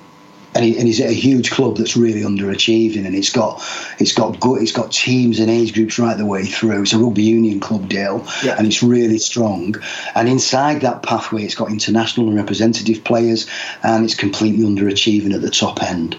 [0.57, 3.63] and, he, and, he's at a huge club that's really underachieving, and it's got
[3.99, 6.81] it's got good, it's got teams and age groups right the way through.
[6.81, 8.55] It's a rugby union club Dale, yeah.
[8.57, 9.75] and it's really strong.
[10.15, 13.47] And inside that pathway, it's got international and representative players,
[13.83, 16.17] and it's completely underachieving at the top end.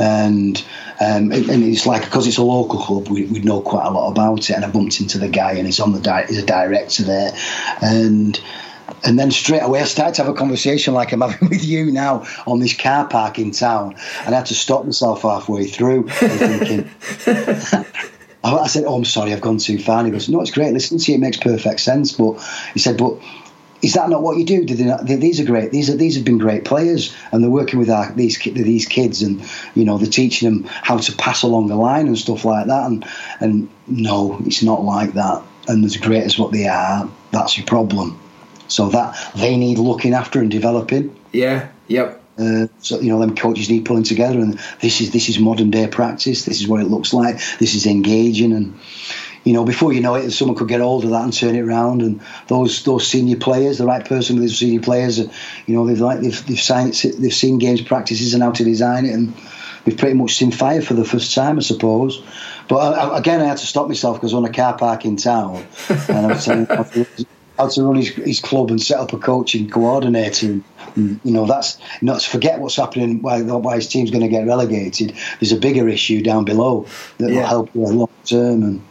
[0.00, 0.56] And
[1.00, 4.10] um, and it's like because it's a local club, we, we know quite a lot
[4.10, 4.54] about it.
[4.56, 7.32] And I bumped into the guy, and he's on the di- he's a director there,
[7.82, 8.40] and
[9.04, 11.90] and then straight away I started to have a conversation like I'm having with you
[11.90, 16.08] now on this car park in town, and I had to stop myself halfway through,
[16.08, 16.90] thinking.
[18.42, 20.72] I said, "Oh, I'm sorry, I've gone too far." And he goes, "No, it's great.
[20.72, 21.18] Listen to you.
[21.18, 23.18] It makes perfect sense." But he said, "But
[23.82, 24.64] is that not what you do?
[24.84, 25.72] Not, these are great.
[25.72, 29.22] These are these have been great players, and they're working with our, these these kids,
[29.22, 29.42] and
[29.74, 32.86] you know they're teaching them how to pass along the line and stuff like that.
[32.86, 33.06] And
[33.40, 35.42] and no, it's not like that.
[35.68, 38.20] And as great as what they are, that's your problem.
[38.68, 41.16] So that they need looking after and developing.
[41.32, 41.68] Yeah.
[41.88, 42.22] Yep.
[42.38, 45.70] Uh, so you know, them coaches need pulling together, and this is this is modern
[45.70, 46.44] day practice.
[46.44, 47.36] This is what it looks like.
[47.58, 48.78] This is engaging, and
[49.44, 51.62] you know, before you know it, someone could get hold of that and turn it
[51.62, 52.02] around.
[52.02, 55.32] And those those senior players, the right person with those senior players, uh,
[55.66, 59.06] you know, they've like they've they've, signed, they've seen games practices and how to design
[59.06, 59.34] it, and
[59.86, 62.22] we've pretty much seen fire for the first time, I suppose.
[62.68, 65.16] But uh, I, again, I had to stop myself because on a car park in
[65.16, 66.66] town, and I was telling
[67.60, 70.46] how to run his, his club and set up a coaching coordinator.
[70.46, 73.20] And, mm, you know, that's not to forget what's happening.
[73.20, 75.14] Why, why his team's going to get relegated.
[75.38, 76.86] There's a bigger issue down below
[77.18, 77.40] that yeah.
[77.40, 78.89] will help you long term and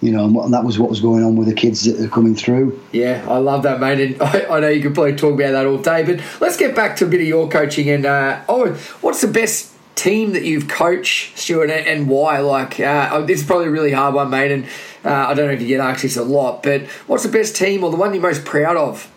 [0.00, 2.34] you know, and that was what was going on with the kids that are coming
[2.34, 2.80] through.
[2.92, 4.00] Yeah, I love that, mate.
[4.00, 6.74] And I, I know you could probably talk about that all day, but let's get
[6.74, 7.88] back to a bit of your coaching.
[7.88, 12.38] And uh, oh, what's the best team that you've coached, Stuart, and, and why?
[12.40, 14.52] Like, uh, oh, this is probably a really hard one, mate.
[14.52, 14.66] And
[15.04, 17.56] uh, I don't know if you get asked this a lot, but what's the best
[17.56, 19.10] team or the one you're most proud of?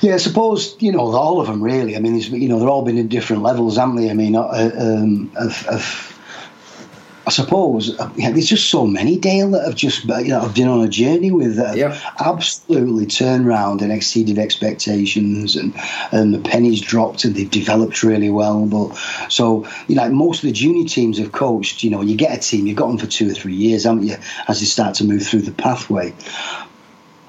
[0.00, 1.96] Yeah, I suppose you know all of them really.
[1.96, 4.08] I mean, you know, they're all been in different levels, haven't they?
[4.08, 6.17] I mean, uh, um, of, of
[7.28, 10.40] I suppose um, yeah, there's just so many Dale that have just uh, you know
[10.40, 11.76] have been on a journey with that
[12.18, 15.74] absolutely turned around and exceeded expectations and
[16.10, 18.64] and the pennies dropped and they've developed really well.
[18.64, 18.94] But
[19.28, 21.82] so you know most of the junior teams have coached.
[21.82, 24.04] You know, you get a team, you've got them for two or three years, haven't
[24.04, 24.16] you?
[24.48, 26.14] As they start to move through the pathway.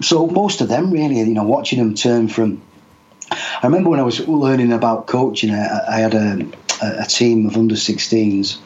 [0.01, 2.62] So most of them really, you know, watching them turn from.
[3.31, 6.47] I remember when I was learning about coaching, I, I had a,
[6.81, 8.59] a team of under 16s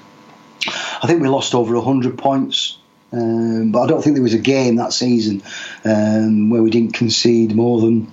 [1.03, 2.77] I think we lost over 100 points.
[3.11, 5.43] Um, but I don't think there was a game that season
[5.85, 8.11] um, where we didn't concede more than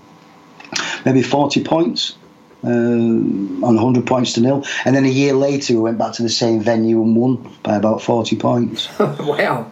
[1.06, 2.16] maybe 40 points
[2.62, 4.64] uh, on 100 points to nil.
[4.84, 7.76] And then a year later, we went back to the same venue and won by
[7.76, 8.88] about 40 points.
[8.98, 9.70] wow.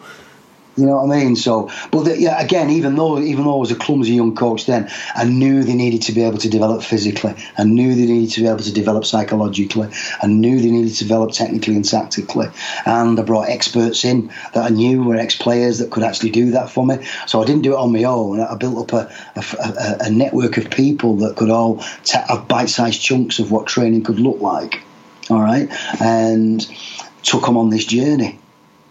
[0.78, 1.34] You know what I mean?
[1.34, 4.66] So, but the, yeah, again, even though even though I was a clumsy young coach
[4.66, 7.34] then, I knew they needed to be able to develop physically.
[7.56, 9.88] I knew they needed to be able to develop psychologically.
[10.22, 12.46] I knew they needed to develop technically and tactically.
[12.86, 16.70] And I brought experts in that I knew were ex-players that could actually do that
[16.70, 17.04] for me.
[17.26, 18.38] So I didn't do it on my own.
[18.38, 23.40] I built up a, a, a network of people that could all have bite-sized chunks
[23.40, 24.80] of what training could look like.
[25.28, 25.68] All right,
[26.00, 26.64] and
[27.22, 28.38] took them on this journey.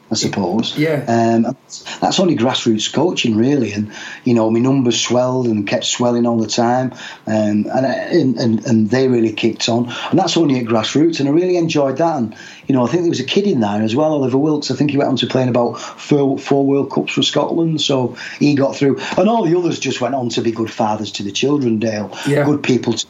[0.10, 0.78] I suppose.
[0.78, 1.04] Yeah.
[1.08, 1.58] Um,
[2.00, 3.74] that's only grassroots coaching, really.
[3.74, 3.92] And,
[4.24, 6.94] you know, my numbers swelled and kept swelling all the time.
[7.26, 9.92] Um, and, and, and they really kicked on.
[10.10, 11.20] And that's only at grassroots.
[11.20, 12.18] And I really enjoyed that.
[12.18, 12.36] And,
[12.68, 14.72] you know, I think there was a kid in there as well, Oliver Wilkes.
[14.72, 17.82] I think he went on to play in about four, four World Cups for Scotland.
[17.82, 19.00] So he got through.
[19.18, 22.18] And all the others just went on to be good fathers to the children, Dale.
[22.28, 22.46] Yeah.
[22.46, 23.08] Good people to,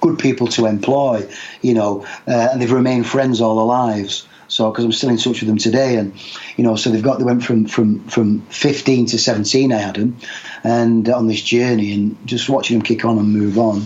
[0.00, 1.28] good people to employ,
[1.62, 4.26] you know, uh, and they've remained friends all their lives.
[4.48, 6.14] So because I'm still in touch with them today, and
[6.56, 9.72] you know, so they've got they went from from from 15 to 17.
[9.72, 10.16] I had them,
[10.64, 13.82] and on this journey, and just watching them kick on and move on.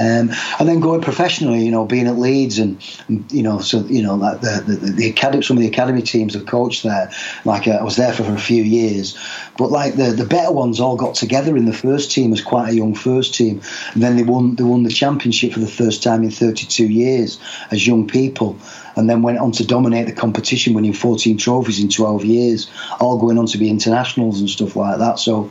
[0.00, 3.80] Um, and then going professionally, you know, being at Leeds and, and you know, so
[3.80, 7.10] you know, like the, the, the academy, some of the academy teams have coached there.
[7.44, 9.18] Like uh, I was there for, for a few years,
[9.58, 12.70] but like the the better ones all got together in the first team as quite
[12.70, 13.60] a young first team,
[13.92, 17.40] and then they won they won the championship for the first time in 32 years
[17.70, 18.56] as young people
[18.98, 23.18] and then went on to dominate the competition, winning 14 trophies in 12 years, all
[23.18, 25.20] going on to be internationals and stuff like that.
[25.20, 25.50] So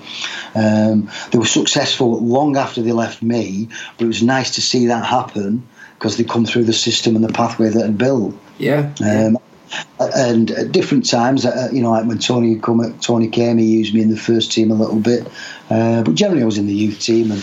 [0.53, 4.87] um, they were successful long after they left me, but it was nice to see
[4.87, 8.35] that happen because they come through the system and the pathway that had built.
[8.57, 8.93] Yeah.
[9.01, 9.37] Um,
[9.99, 13.93] and at different times, uh, you know, like when Tony come, Tony came, he used
[13.93, 15.27] me in the first team a little bit,
[15.69, 17.41] uh, but generally I was in the youth team and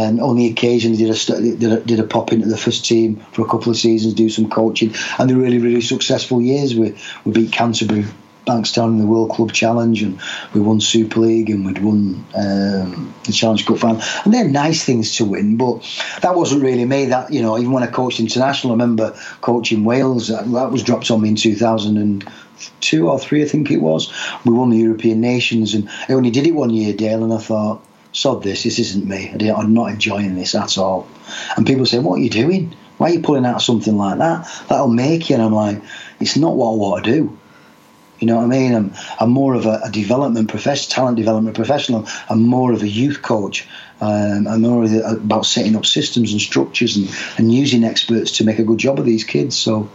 [0.00, 3.16] and on the occasion did a, did a, did a pop into the first team
[3.32, 6.74] for a couple of seasons, do some coaching, and they're really really successful years.
[6.74, 8.04] We we beat Canterbury.
[8.46, 10.18] Bankstown in the World Club Challenge, and
[10.54, 14.82] we won Super League, and we'd won um, the Challenge Cup final, and they're nice
[14.82, 15.56] things to win.
[15.56, 15.74] But
[16.22, 17.04] that wasn't really me.
[17.04, 20.28] That you know, even when I coached international, I remember coaching Wales.
[20.28, 22.24] That, that was dropped on me in two thousand and
[22.80, 24.12] two or three, I think it was.
[24.44, 27.38] We won the European Nations, and I only did it one year, Dale, and I
[27.38, 29.30] thought, sod this, this isn't me.
[29.50, 31.06] I'm not enjoying this at all.
[31.56, 32.74] And people say, what are you doing?
[32.98, 34.46] Why are you pulling out something like that?
[34.68, 35.36] That'll make you.
[35.36, 35.82] And I'm like,
[36.18, 37.38] it's not what I want to do.
[38.18, 38.74] You know what I mean?
[38.74, 42.06] I'm, I'm more of a, a development professional, talent development professional.
[42.28, 43.66] I'm more of a youth coach.
[44.02, 47.08] Um, I'm more about setting up systems and structures and,
[47.38, 49.56] and using experts to make a good job of these kids.
[49.56, 49.88] So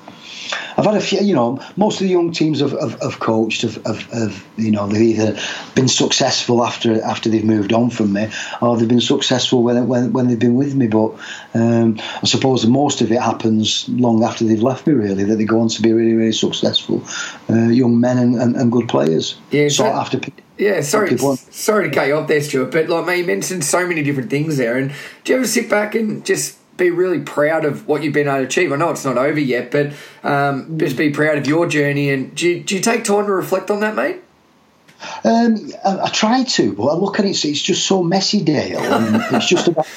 [0.77, 3.61] I've had a few, you know, most of the young teams I've, I've, I've coached
[3.61, 5.39] have, have, have, you know, they've either
[5.73, 8.29] been successful after after they've moved on from me,
[8.61, 10.87] or they've been successful when when, when they've been with me.
[10.87, 11.13] But
[11.53, 14.93] um, I suppose most of it happens long after they've left me.
[14.93, 17.03] Really, that they go on to be really really successful
[17.49, 19.37] uh, young men and, and, and, good players.
[19.51, 20.19] Yeah, so after.
[20.57, 22.71] Yeah, sorry, sorry to cut you off there, Stuart.
[22.71, 24.93] But like, mate, you mentioned so many different things there, and
[25.23, 28.39] do you ever sit back and just be really proud of what you've been able
[28.39, 28.71] to achieve.
[28.71, 32.09] I know it's not over yet, but um, just be proud of your journey.
[32.09, 34.21] And do you, do you take time to reflect on that, mate?
[35.23, 38.80] Um, I, I, try to, but I look at it, it's just so messy, Dale.
[39.36, 39.88] It's just about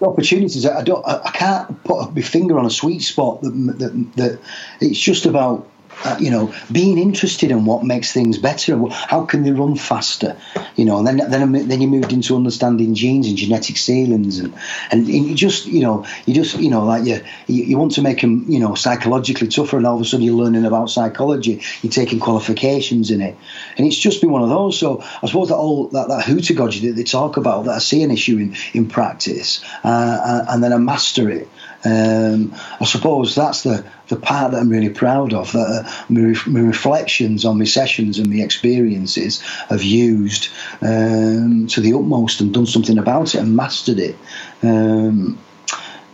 [0.00, 0.66] opportunities.
[0.66, 3.40] I don't, I, can't put my finger on a sweet spot.
[3.42, 4.40] That, that, that
[4.80, 5.68] it's just about
[6.04, 8.78] uh, you know, being interested in what makes things better.
[8.88, 10.36] How can they run faster?
[10.76, 14.54] You know, and then then then you moved into understanding genes and genetic ceilings, and
[14.90, 18.20] and you just you know you just you know like you you want to make
[18.20, 21.62] them you know psychologically tougher, and all of a sudden you're learning about psychology.
[21.82, 23.36] You're taking qualifications in it,
[23.76, 24.78] and it's just been one of those.
[24.78, 28.02] So I suppose that all that that heutagogy that they talk about that I see
[28.02, 31.48] an issue in in practice, uh, uh and then I master it.
[31.84, 35.50] Um, I suppose that's the, the part that I'm really proud of.
[35.52, 40.48] That uh, my, my, reflections on my sessions and my experiences have used
[40.80, 44.16] um, to the utmost and done something about it and mastered it.
[44.62, 45.38] Um,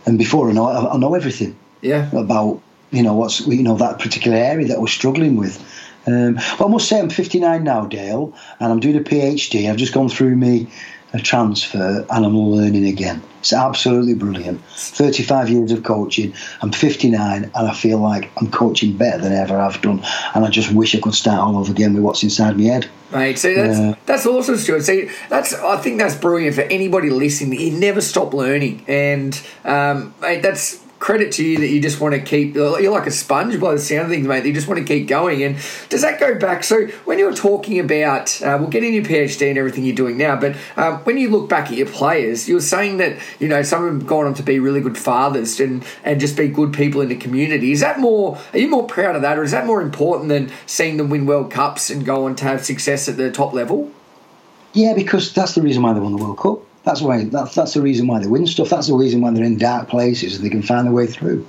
[0.05, 1.55] and before I know, I, I know everything.
[1.81, 2.09] Yeah.
[2.15, 2.61] About
[2.91, 5.63] you know what's you know that particular area that we're struggling with.
[6.07, 9.69] Um, well, I must say I'm 59 now, Dale, and I'm doing a PhD.
[9.69, 10.67] I've just gone through me
[11.13, 13.21] a transfer and I'm learning again.
[13.39, 14.61] It's absolutely brilliant.
[14.65, 16.33] 35 years of coaching.
[16.61, 20.01] I'm 59 and I feel like I'm coaching better than ever I've done.
[20.35, 22.89] And I just wish I could start all over again with what's inside my head.
[23.11, 24.83] Mate, see that's uh, that's awesome, Stuart.
[24.83, 27.59] See, that's I think that's brilliant for anybody listening.
[27.59, 32.13] You never stop learning, and um, mate, that's credit to you that you just want
[32.13, 32.55] to keep.
[32.55, 34.45] You're like a sponge by the sound of things, mate.
[34.45, 35.41] You just want to keep going.
[35.43, 35.55] And
[35.87, 36.63] does that go back?
[36.63, 40.17] So when you're talking about, uh, we'll get in your PhD and everything you're doing
[40.17, 43.63] now, but uh, when you look back at your players, you're saying that you know
[43.63, 46.73] some of them gone on to be really good fathers and and just be good
[46.73, 47.71] people in the community.
[47.71, 48.37] Is that more?
[48.53, 51.25] Are you more proud of that, or is that more important than seeing them win
[51.25, 53.91] World Cups and go on to have success at the top level?
[54.73, 56.68] Yeah, because that's the reason why they won the World Cup.
[56.83, 58.69] That's why that's that's the reason why they win stuff.
[58.69, 61.45] That's the reason why they're in dark places and they can find their way through.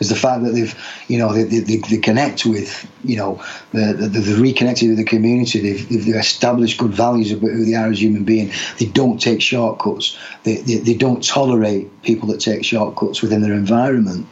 [0.00, 0.74] Is the fact that they've,
[1.06, 3.40] you know, they, they, they connect with, you know,
[3.72, 5.60] the, the, they've reconnected with the community.
[5.60, 8.50] They've, they've established good values about who they are as human being.
[8.80, 10.18] They don't take shortcuts.
[10.42, 14.26] They, they, they don't tolerate people that take shortcuts within their environment.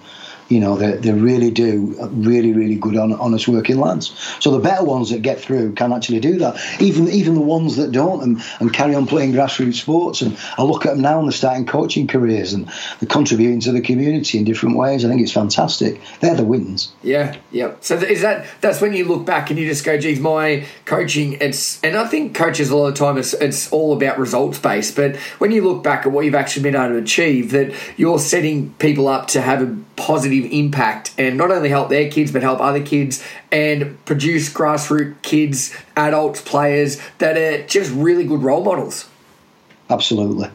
[0.48, 4.12] You know, they, they really do uh, really, really good, honest working lads.
[4.40, 6.60] So the better ones that get through can actually do that.
[6.80, 10.22] Even even the ones that don't and, and carry on playing grassroots sports.
[10.22, 12.66] And I look at them now and they're starting coaching careers and
[13.00, 15.04] they're contributing to the community in different ways.
[15.04, 16.00] I think it's fantastic.
[16.20, 16.92] They're the wins.
[17.02, 17.74] Yeah, yeah.
[17.80, 21.34] So is that that's when you look back and you just go, geez, my coaching,
[21.40, 24.96] it's and I think coaches a lot of time it's it's all about results based.
[24.96, 28.18] But when you look back at what you've actually been able to achieve, that you're
[28.18, 32.42] setting people up to have a positive impact and not only help their kids but
[32.42, 38.64] help other kids and produce grassroots kids, adults, players that are just really good role
[38.64, 39.08] models.
[39.90, 40.48] Absolutely.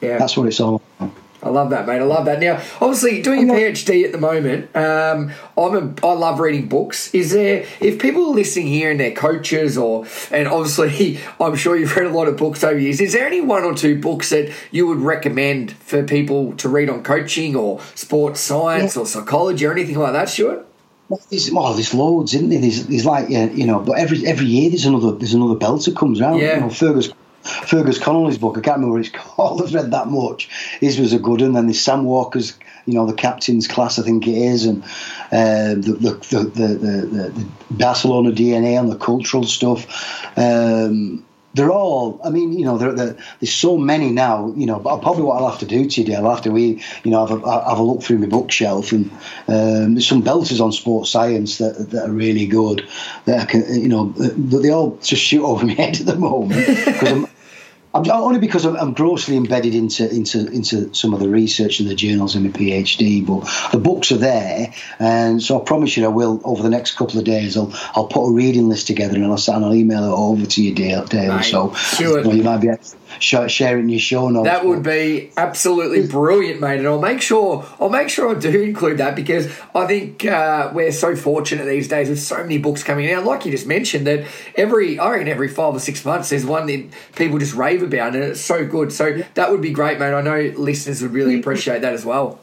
[0.00, 0.18] Yeah.
[0.18, 1.14] That's what it's all about.
[1.42, 1.98] I love that, mate.
[1.98, 2.38] I love that.
[2.38, 7.12] Now, obviously, doing a PhD at the moment, um, I'm a, I love reading books.
[7.12, 11.76] Is there, if people are listening here and they're coaches, or and obviously, I'm sure
[11.76, 13.00] you've read a lot of books over years.
[13.00, 16.88] Is there any one or two books that you would recommend for people to read
[16.88, 19.02] on coaching or sports science yeah.
[19.02, 20.66] or psychology or anything like that, Stuart?
[21.08, 22.60] Well, there's, well, there's loads, isn't there?
[22.60, 25.94] There's, there's like, yeah, you know, but every every year there's another there's another belter
[25.94, 26.38] comes out.
[26.38, 26.54] Yeah.
[26.54, 27.12] You know, Fergus
[27.42, 28.56] Fergus Connolly's book.
[28.58, 29.62] I can't remember what it's called.
[29.62, 30.48] I've read that much.
[30.80, 31.52] His was a good one.
[31.52, 34.82] Then there's Sam Walker's, you know, the captain's class, I think it is, and
[35.32, 35.98] uh, the,
[36.30, 39.86] the, the, the, Barcelona DNA and the cultural stuff.
[40.36, 41.24] Um,
[41.54, 42.20] they're all.
[42.24, 44.52] I mean, you know, they're, they're, there's so many now.
[44.56, 47.10] You know, but probably what I'll have to do today, I'll have to we, you
[47.10, 49.10] know, have a, have a look through my bookshelf, and
[49.48, 52.88] um, there's some belters on sports science that, that are really good.
[53.24, 56.66] That I can, you know, they all just shoot over my head at the moment
[56.66, 57.26] because I'm,
[57.94, 61.90] Oh, only because I'm, I'm, grossly embedded into, into into some of the research and
[61.90, 63.26] the journals in my PhD.
[63.26, 66.96] But the books are there, and so I promise you, I will over the next
[66.96, 67.56] couple of days.
[67.56, 70.62] I'll I'll put a reading list together and I'll, and I'll email it over to
[70.62, 71.04] you, Dale.
[71.04, 71.44] Dale right.
[71.44, 72.18] So sure.
[72.18, 72.68] you, know, you might be
[73.18, 74.48] sharing your show notes.
[74.48, 76.78] That would be absolutely brilliant, mate.
[76.78, 80.70] And I'll make sure I'll make sure I do include that because I think uh,
[80.72, 83.24] we're so fortunate these days with so many books coming out.
[83.24, 86.66] Like you just mentioned, that every I reckon every five or six months there's one
[86.66, 88.92] that people just rave about, and it's so good.
[88.92, 90.14] So that would be great, mate.
[90.14, 92.40] I know listeners would really appreciate that as well.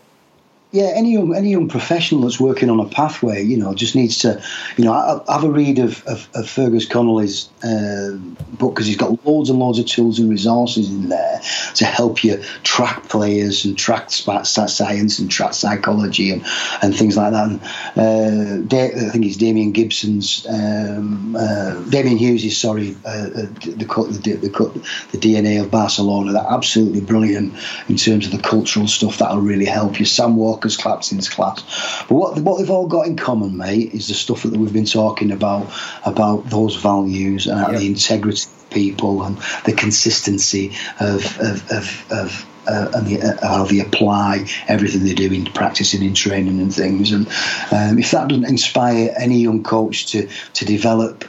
[0.72, 4.20] Yeah, any young any young professional that's working on a pathway, you know, just needs
[4.20, 4.40] to,
[4.78, 8.12] you know, have a read of, of, of Fergus Connolly's uh,
[8.52, 11.42] book because he's got loads and loads of tools and resources in there
[11.74, 16.46] to help you track players and track science and track psychology and,
[16.84, 17.48] and things like that.
[17.48, 17.62] And,
[17.98, 23.32] uh, I think it's Damien Gibson's, um, uh, Damian Hughes' sorry, uh, uh,
[23.64, 26.34] the, the, the, the DNA of Barcelona.
[26.34, 27.56] That absolutely brilliant
[27.88, 30.06] in terms of the cultural stuff that'll really help you.
[30.06, 31.64] Sam Walker Walker's Captain's class.
[32.10, 34.84] But what what they've all got in common, mate, is the stuff that we've been
[34.84, 35.72] talking about
[36.06, 42.46] about those values and the integrity of people and the consistency of of of, of
[42.68, 46.76] uh, and the, uh, how they apply everything they do in practicing in training and
[46.76, 47.14] things.
[47.14, 47.26] And
[47.72, 51.24] um, if that doesn't inspire any young coach to to develop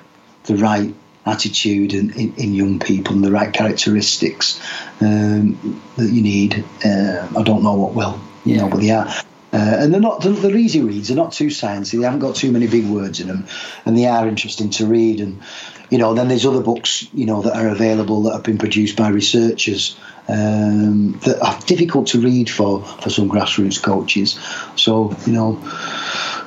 [0.45, 0.93] the right
[1.25, 4.59] attitude in, in, in young people and the right characteristics
[5.01, 9.09] um, that you need, uh, I don't know what will you know, but they are.
[9.53, 11.09] Uh, and they're not they're, easy reads.
[11.09, 11.99] They're not too sciencey.
[11.99, 13.47] They haven't got too many big words in them,
[13.85, 15.21] and they are interesting to read.
[15.21, 15.43] And
[15.91, 18.97] you know, then there's other books you know that are available that have been produced
[18.97, 24.39] by researchers um, that are difficult to read for for some grassroots coaches.
[24.77, 25.59] So you know,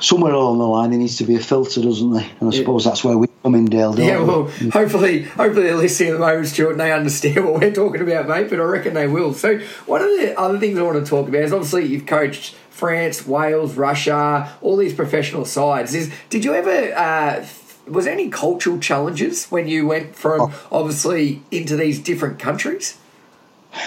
[0.00, 2.30] somewhere along the line there needs to be a filter, doesn't there?
[2.40, 3.98] And I suppose that's where we come in, Dale.
[4.00, 7.72] yeah, well, hopefully, hopefully they're listening at the moment, Stuart, and they understand what we're
[7.72, 8.48] talking about, mate.
[8.48, 9.34] But I reckon they will.
[9.34, 12.54] So one of the other things I want to talk about is obviously you've coached
[12.70, 15.94] France, Wales, Russia, all these professional sides.
[15.94, 16.94] Is did you ever?
[16.94, 17.46] Uh,
[17.86, 20.68] was there any cultural challenges when you went from oh.
[20.72, 22.98] obviously into these different countries?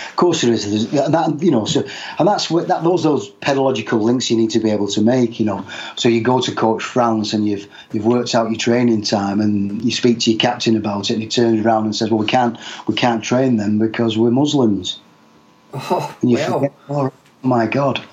[0.10, 0.92] Of course, there is.
[0.92, 1.84] that, you know, so
[2.20, 5.40] and that's what that those those pedagogical links you need to be able to make.
[5.40, 5.66] You know,
[5.96, 9.82] so you go to coach France and you've you've worked out your training time, and
[9.82, 12.28] you speak to your captain about it, and he turns around and says, "Well, we
[12.28, 12.58] can't
[12.88, 15.00] we can't train them because we're Muslims."
[15.74, 16.54] Oh, and you well.
[16.54, 18.04] forget, oh my God.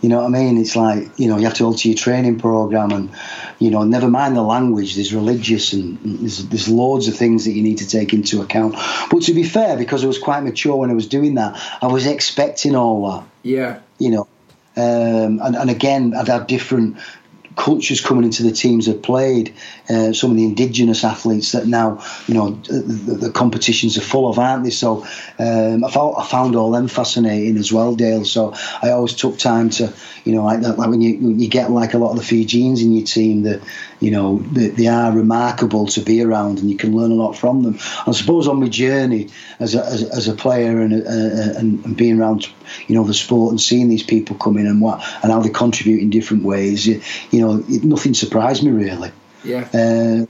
[0.00, 0.58] You know what I mean?
[0.58, 3.10] It's like you know you have to alter your training program, and
[3.58, 4.94] you know never mind the language.
[4.94, 8.76] There's religious and there's, there's loads of things that you need to take into account.
[9.10, 11.86] But to be fair, because I was quite mature when I was doing that, I
[11.86, 13.26] was expecting all that.
[13.42, 13.80] Yeah.
[13.98, 14.28] You know,
[14.76, 16.98] um, and, and again, I'd have different
[17.56, 19.54] cultures coming into the teams have played.
[19.88, 24.28] Uh, some of the indigenous athletes that now, you know, the, the competitions are full
[24.28, 24.70] of, aren't they?
[24.70, 25.06] So
[25.38, 28.24] um, I, found, I found all them fascinating as well, Dale.
[28.24, 29.92] So I always took time to,
[30.24, 32.82] you know, like, like when you when you get like a lot of the Fijians
[32.82, 33.62] in your team that,
[34.00, 37.32] you know, they, they, are remarkable to be around and you can learn a lot
[37.32, 37.78] from them.
[38.06, 39.28] I suppose on my journey
[39.58, 42.46] as a, as, as a player and, uh, and, and being around,
[42.86, 45.50] you know, the sport and seeing these people come in and what and how they
[45.50, 49.10] contribute in different ways, you, you know, it, nothing surprised me really.
[49.44, 49.68] Yeah.
[49.72, 50.26] Uh,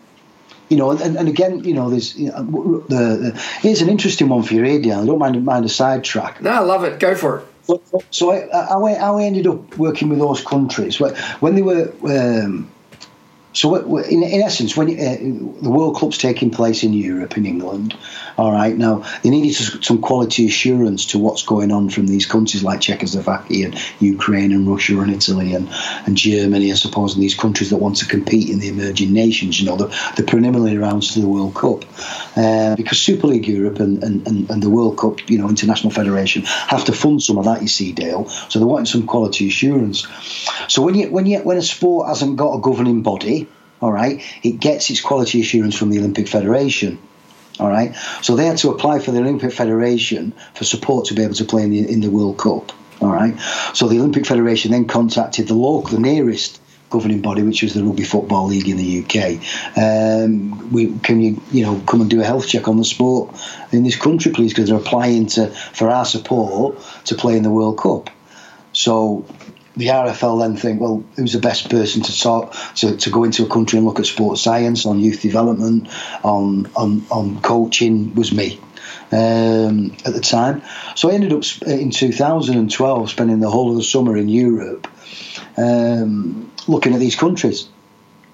[0.68, 4.28] you know, and, and again, you know, there's you know, the, the, here's an interesting
[4.28, 4.98] one for you, Adrian.
[4.98, 6.42] I don't mind mind a sidetrack.
[6.42, 7.00] No, I love it.
[7.00, 7.46] Go for it.
[7.62, 11.92] So, so I, I, I ended up working with those countries when they were.
[12.04, 12.70] Um,
[13.58, 15.16] so, in, in essence, when uh,
[15.60, 17.92] the World Cup's taking place in Europe, in England,
[18.36, 19.52] all right, now they needed
[19.82, 24.68] some quality assurance to what's going on from these countries like Czechoslovakia and Ukraine and
[24.68, 25.68] Russia and Italy and,
[26.06, 29.58] and Germany, I suppose, and these countries that want to compete in the emerging nations,
[29.58, 29.86] you know, the,
[30.16, 31.84] the preliminary rounds to the World Cup.
[32.36, 35.90] Uh, because Super League Europe and, and, and, and the World Cup, you know, International
[35.90, 38.28] Federation have to fund some of that, you see, Dale.
[38.28, 40.06] So they wanted some quality assurance.
[40.68, 43.47] So when you when you when a sport hasn't got a governing body,
[43.80, 46.98] all right, it gets its quality assurance from the Olympic Federation.
[47.60, 51.22] All right, so they had to apply for the Olympic Federation for support to be
[51.22, 52.72] able to play in the in the World Cup.
[53.00, 53.38] All right,
[53.74, 56.60] so the Olympic Federation then contacted the local, the nearest
[56.90, 59.76] governing body, which was the Rugby Football League in the UK.
[59.76, 63.34] Um, we, can you, you know, come and do a health check on the sport
[63.72, 64.52] in this country, please?
[64.52, 68.10] Because they're applying to for our support to play in the World Cup.
[68.72, 69.26] So
[69.78, 73.46] the RFL then think, well, who's the best person to talk to, to go into
[73.46, 75.88] a country and look at sports science, on youth development,
[76.22, 78.60] on on, on coaching was me.
[79.10, 80.62] Um, at the time,
[80.94, 84.86] so I ended up in 2012 spending the whole of the summer in Europe,
[85.56, 87.68] um, looking at these countries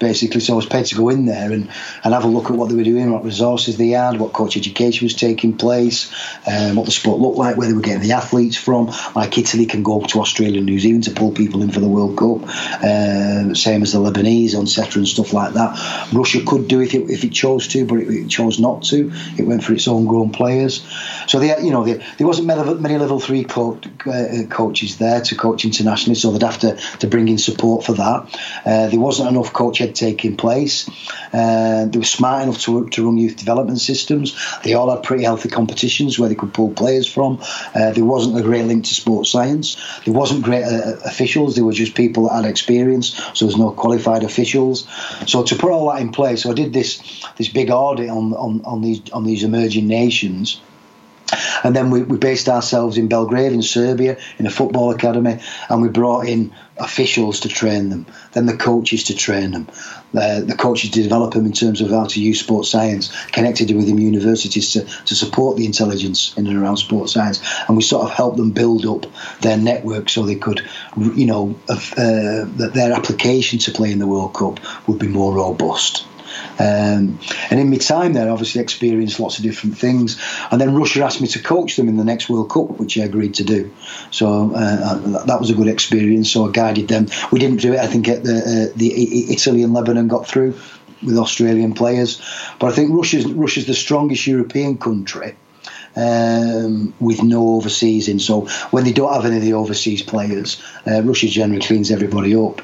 [0.05, 0.39] basically.
[0.39, 1.67] So I was paid to go in there and,
[2.03, 4.55] and have a look at what they were doing, what resources they had, what coach
[4.55, 6.13] education was taking place,
[6.45, 8.91] um, what the sport looked like, where they were getting the athletes from.
[9.15, 11.87] Like Italy can go to Australia and New Zealand to pull people in for the
[11.87, 12.47] World Cup,
[12.83, 15.71] um, same as the Lebanese SETA and stuff like that.
[16.13, 18.83] Russia could do it if it, if it chose to, but it, it, chose not
[18.83, 19.11] to.
[19.37, 20.85] It went for its own grown players.
[21.27, 25.35] So they, you know, they, there wasn't many level three co- uh, coaches there to
[25.35, 28.39] coach internationally, so they'd have to, to bring in support for that.
[28.65, 30.89] Uh, there wasn't enough coach had taken place.
[31.33, 34.35] Uh, they were smart enough to, to run youth development systems.
[34.63, 37.39] They all had pretty healthy competitions where they could pull players from.
[37.73, 39.77] Uh, there wasn't a great link to sports science.
[40.05, 41.55] There wasn't great uh, officials.
[41.55, 43.15] There were just people that had experience.
[43.33, 44.87] So there's no qualified officials.
[45.27, 47.01] So to put all that in place, so I did this
[47.37, 50.61] this big audit on on, on these on these emerging nations
[51.63, 55.81] and then we, we based ourselves in Belgrade, in Serbia, in a football academy, and
[55.81, 59.67] we brought in officials to train them, then the coaches to train them,
[60.13, 63.73] uh, the coaches to develop them in terms of how to use sports science, connected
[63.75, 67.41] with them universities to, to support the intelligence in and around sports science.
[67.67, 69.09] And we sort of helped them build up
[69.41, 70.67] their network so they could,
[70.97, 75.33] you know, uh, that their application to play in the World Cup would be more
[75.33, 76.05] robust.
[76.57, 77.19] Um,
[77.49, 80.21] and in my time there, I obviously experienced lots of different things.
[80.51, 83.03] And then Russia asked me to coach them in the next World Cup, which I
[83.03, 83.71] agreed to do.
[84.11, 86.31] So uh, uh that was a good experience.
[86.31, 87.07] So I guided them.
[87.31, 88.37] We didn't do it, I think, at the,
[88.71, 90.55] uh, the Italy and Lebanon got through
[91.03, 92.21] with Australian players.
[92.59, 95.35] But I think Russia's Russia's the strongest European country.
[95.97, 98.19] Um, with no overseas in.
[98.19, 102.35] So when they don't have any of the overseas players, uh, Russia generally cleans everybody
[102.35, 102.61] up.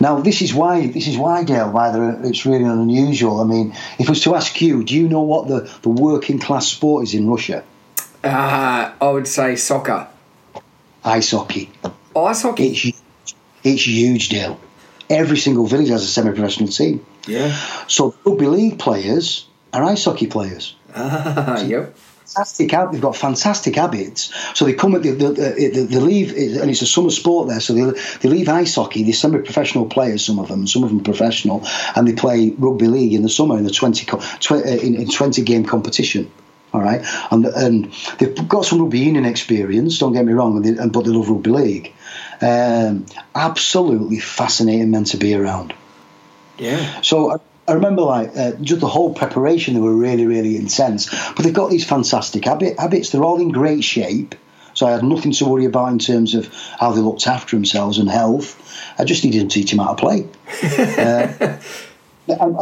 [0.00, 1.92] Now, this is why this is why Dale, why
[2.24, 3.40] it's really unusual.
[3.40, 6.38] I mean, if I was to ask you, do you know what the, the working
[6.38, 7.62] class sport is in Russia?
[8.24, 10.08] Uh, I would say soccer.
[11.04, 11.70] Ice hockey.
[12.16, 12.68] Ice hockey.
[12.68, 14.58] It's, it's huge, Dale.
[15.10, 17.04] Every single village has a semi-professional team.
[17.26, 17.54] Yeah.
[17.86, 20.76] So rugby league players are ice hockey players.
[20.94, 21.94] Ah, yep
[22.34, 22.70] fantastic.
[22.70, 24.32] They've got fantastic habits.
[24.54, 27.60] So they come at the the, leave, and it's a summer sport there.
[27.60, 29.02] So they, they leave ice hockey.
[29.02, 31.62] They're semi-professional players, some of them, some of them professional,
[31.94, 35.08] and they play rugby league in the summer in the 20, 20 uh, in, in
[35.08, 36.30] 20 game competition.
[36.72, 39.98] All right, and and they've got some rugby union experience.
[39.98, 41.92] Don't get me wrong, they, but they love rugby league.
[42.40, 45.74] Um, absolutely fascinating men to be around.
[46.58, 47.00] Yeah.
[47.00, 49.74] So I remember like uh, just the whole preparation.
[49.74, 51.08] They were really, really intense.
[51.34, 53.10] But they've got these fantastic habit, habits.
[53.10, 54.34] They're all in great shape.
[54.74, 57.98] So I had nothing to worry about in terms of how they looked after themselves
[57.98, 58.56] and health.
[58.98, 60.26] I just needed to teach them how to play.
[60.98, 61.60] uh,
[62.28, 62.56] and,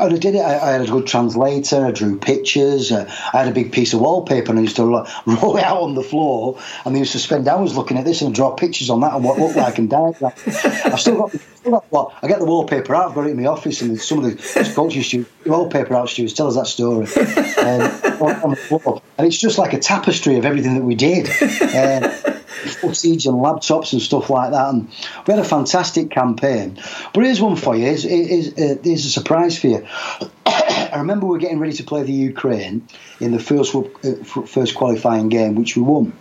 [0.00, 0.40] I did it.
[0.40, 1.86] I, had a good translator.
[1.86, 2.90] I drew pictures.
[2.90, 4.84] Uh, I had a big piece of wallpaper, and I used to
[5.26, 6.58] roll it out on the floor.
[6.84, 9.24] And they used to spend hours looking at this and draw pictures on that and
[9.24, 10.32] what looked like and diagram.
[10.46, 13.10] I've still got, still got well, I get the wallpaper out.
[13.10, 16.34] I've got it in my office, and some of the coaches do wallpaper out students
[16.34, 17.06] tell us that story.
[17.06, 20.94] Um, on, on the floor, and it's just like a tapestry of everything that we
[20.94, 21.28] did.
[21.28, 24.68] Um, footage and laptops and stuff like that.
[24.70, 24.88] And
[25.26, 26.78] we had a fantastic campaign.
[27.12, 27.86] But here's one for you.
[27.86, 29.86] Here's, here's, uh, here's a surprise for you.
[30.46, 32.86] I remember we were getting ready to play the Ukraine
[33.20, 33.84] in the first uh,
[34.24, 36.12] first qualifying game, which we won.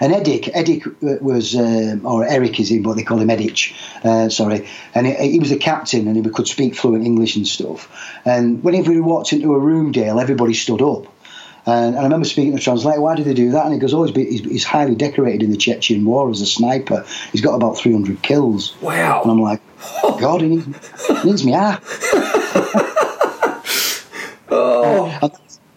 [0.00, 3.74] And Edic, Edik uh, was, um, or Eric is in, but they call him Edic,
[4.02, 4.66] uh, sorry.
[4.94, 8.18] And he, he, was the captain and he could speak fluent English and stuff.
[8.24, 11.06] And whenever we walked into a room, Dale, everybody stood up.
[11.66, 13.64] And, and, I remember speaking to the translator, why did they do that?
[13.64, 16.46] And he goes, oh, he's, he's, he's, highly decorated in the Chechen war as a
[16.46, 17.04] sniper.
[17.32, 18.80] He's got about 300 kills.
[18.80, 19.22] Wow.
[19.22, 19.60] And I'm like,
[20.02, 21.80] oh, God, he needs, he needs me ah.
[24.50, 25.30] oh.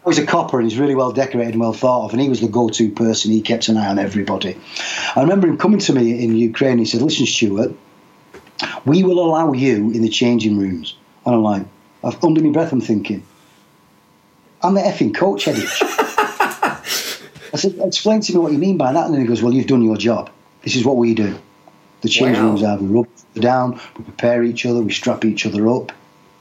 [0.06, 2.42] he's a copper and he's really well decorated and well thought of, and he was
[2.42, 3.32] the go-to person.
[3.32, 4.58] He kept an eye on everybody.
[5.16, 6.78] I remember him coming to me in Ukraine.
[6.78, 7.74] He said, "Listen, Stuart,
[8.86, 11.66] we will allow you in the changing rooms." And I'm like,
[12.22, 13.24] under my breath, I'm thinking,
[14.64, 15.66] I'm the effing coach, Eddie.
[17.54, 19.06] I said, explain to me what you mean by that.
[19.06, 20.32] And then he goes, well, you've done your job.
[20.64, 21.38] This is what we do.
[22.02, 22.44] The change wow.
[22.46, 25.92] rooms are we rub down, we prepare each other, we strap each other up.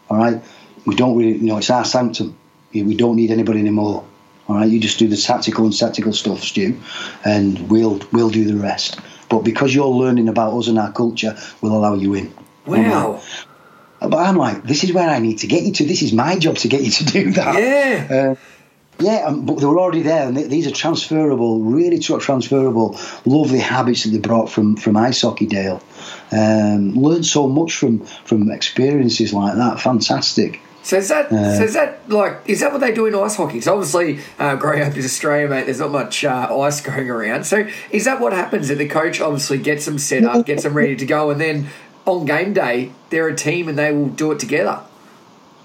[0.09, 0.43] All right?
[0.87, 2.37] We don't really, you know, it's our sanctum.
[2.73, 4.05] We don't need anybody anymore.
[4.49, 4.69] All right?
[4.69, 6.81] You just do the tactical and tactical stuff, Stu,
[7.25, 8.99] and we'll we'll do the rest.
[9.29, 12.35] But because you're learning about us and our culture, we'll allow you in.
[12.67, 13.23] Wow.
[14.09, 15.85] But I'm like, this is where I need to get you to.
[15.85, 17.55] This is my job to get you to do that.
[17.59, 18.33] Yeah.
[18.33, 18.35] Uh,
[18.99, 23.59] yeah, um, but they were already there, and they, these are transferable, really transferable, lovely
[23.59, 25.83] habits that they brought from from ice hockey, Dale.
[26.31, 29.81] Um, learned so much from from experiences like that.
[29.81, 30.61] Fantastic.
[30.85, 33.37] So is that uh, so is that like is that what they do in ice
[33.37, 33.61] hockey?
[33.61, 37.45] So obviously, uh, growing up in Australia, mate, there's not much uh, ice going around.
[37.45, 38.69] So is that what happens?
[38.69, 41.69] That the coach obviously gets them set up, gets them ready to go, and then
[42.05, 44.81] on game day, they're a team and they will do it together.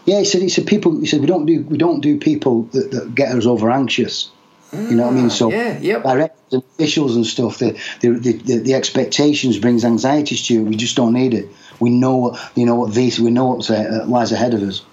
[0.06, 0.42] Yeah, he said.
[0.42, 1.00] He said people.
[1.00, 4.32] He said we don't do we don't do people that, that get us over anxious.
[4.74, 5.30] You know what I mean?
[5.30, 6.04] So ah, yeah, yep.
[6.04, 7.72] directors and officials and stuff, the
[8.02, 10.64] the, the, the expectations brings anxieties to you.
[10.64, 11.50] We just don't need it.
[11.80, 14.84] We know what you know what these we know what uh, lies ahead of us.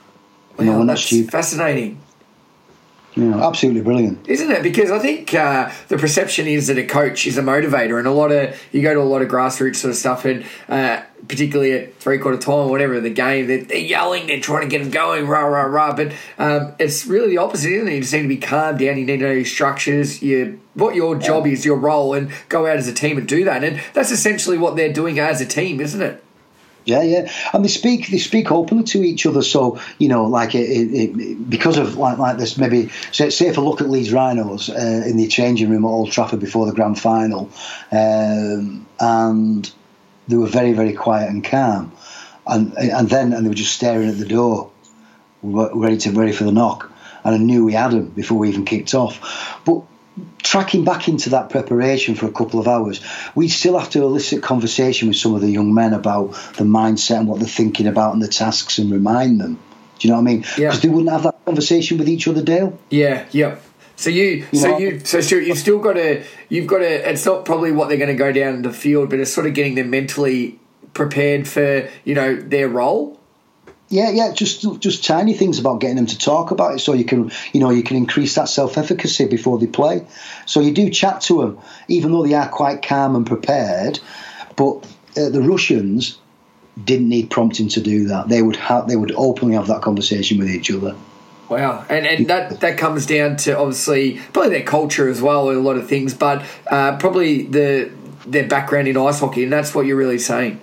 [0.58, 2.00] You know, that's fascinating.
[3.16, 4.62] Yeah, absolutely brilliant, isn't it?
[4.62, 8.12] Because I think uh, the perception is that a coach is a motivator, and a
[8.12, 11.72] lot of you go to a lot of grassroots sort of stuff, and uh, particularly
[11.72, 14.82] at three quarter time or whatever the game, they're, they're, yelling, they're trying to get
[14.82, 15.94] them going, rah rah rah.
[15.94, 17.94] But um, it's really the opposite, isn't it?
[17.94, 18.98] You just need to be calm down.
[18.98, 22.66] You need to know your structures, you what your job is, your role, and go
[22.66, 23.62] out as a team and do that.
[23.62, 26.24] And that's essentially what they're doing as a team, isn't it?
[26.86, 29.42] Yeah, yeah, and they speak they speak openly to each other.
[29.42, 33.46] So you know, like it, it, it, because of like like this, maybe say, say
[33.46, 36.66] if I look at Leeds Rhinos uh, in the changing room at Old Trafford before
[36.66, 37.50] the grand final,
[37.90, 39.72] um, and
[40.28, 41.90] they were very very quiet and calm,
[42.46, 44.70] and and then and they were just staring at the door,
[45.42, 46.92] ready to ready for the knock,
[47.24, 49.82] and I knew we had them before we even kicked off, but
[50.44, 53.00] tracking back into that preparation for a couple of hours,
[53.34, 57.18] we still have to elicit conversation with some of the young men about the mindset
[57.18, 59.58] and what they're thinking about and the tasks and remind them.
[59.98, 60.44] Do you know what I mean?
[60.58, 60.68] Yeah.
[60.68, 62.78] Because they wouldn't have that conversation with each other, Dale.
[62.90, 63.56] Yeah, yeah.
[63.96, 67.10] So you, you so know, you, so Stuart, you've still got to, you've got to.
[67.10, 69.46] It's not probably what they're going to go down in the field, but it's sort
[69.46, 70.58] of getting them mentally
[70.94, 73.20] prepared for you know their role.
[73.90, 77.04] Yeah, yeah, just just tiny things about getting them to talk about it, so you
[77.04, 80.06] can you know you can increase that self efficacy before they play.
[80.46, 81.58] So you do chat to them,
[81.88, 84.00] even though they are quite calm and prepared.
[84.56, 86.18] But uh, the Russians
[86.82, 88.28] didn't need prompting to do that.
[88.28, 90.96] They would have they would openly have that conversation with each other.
[91.48, 95.58] Wow, and and that that comes down to obviously probably their culture as well, and
[95.58, 97.90] a lot of things, but uh, probably the
[98.26, 100.60] their background in ice hockey, and that's what you're really saying.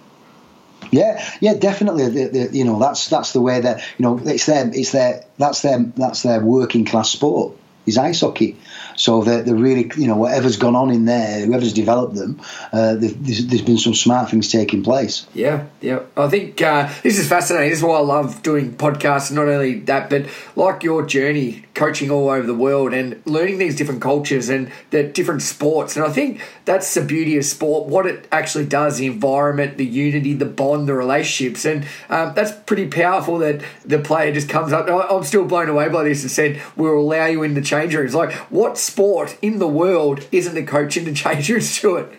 [0.90, 2.10] Yeah, yeah, definitely.
[2.10, 5.24] The, the, you know, that's that's the way that you know it's their it's their
[5.38, 7.56] that's their that's their working class sport
[7.86, 8.58] is ice hockey.
[9.02, 12.40] So they're, they're really, you know, whatever's gone on in there, whoever's developed them,
[12.72, 15.26] uh, there's, there's been some smart things taking place.
[15.34, 16.02] Yeah, yeah.
[16.16, 17.72] I think uh, this is fascinating.
[17.72, 19.32] This is why I love doing podcasts.
[19.32, 23.76] Not only that, but like your journey, coaching all over the world and learning these
[23.76, 25.96] different cultures and the different sports.
[25.96, 27.88] And I think that's the beauty of sport.
[27.88, 32.52] What it actually does, the environment, the unity, the bond, the relationships, and um, that's
[32.52, 33.40] pretty powerful.
[33.40, 34.88] That the player just comes up.
[34.88, 38.14] I'm still blown away by this and said we'll allow you in the change rooms.
[38.14, 41.48] Like what sport in the world isn't the coach in the change
[41.80, 42.14] to it?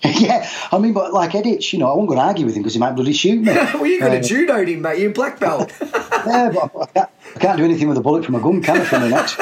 [0.04, 2.62] yeah, I mean, but like Edich, you know, I won't go and argue with him
[2.62, 3.52] because he might bloody shoot me.
[3.74, 5.00] well, you uh, to judo him, mate.
[5.00, 5.72] You're black belt.
[5.80, 8.80] yeah, but I can't, I can't, do anything with a bullet from a gun, can
[8.80, 8.84] I?
[8.84, 9.38] From the next.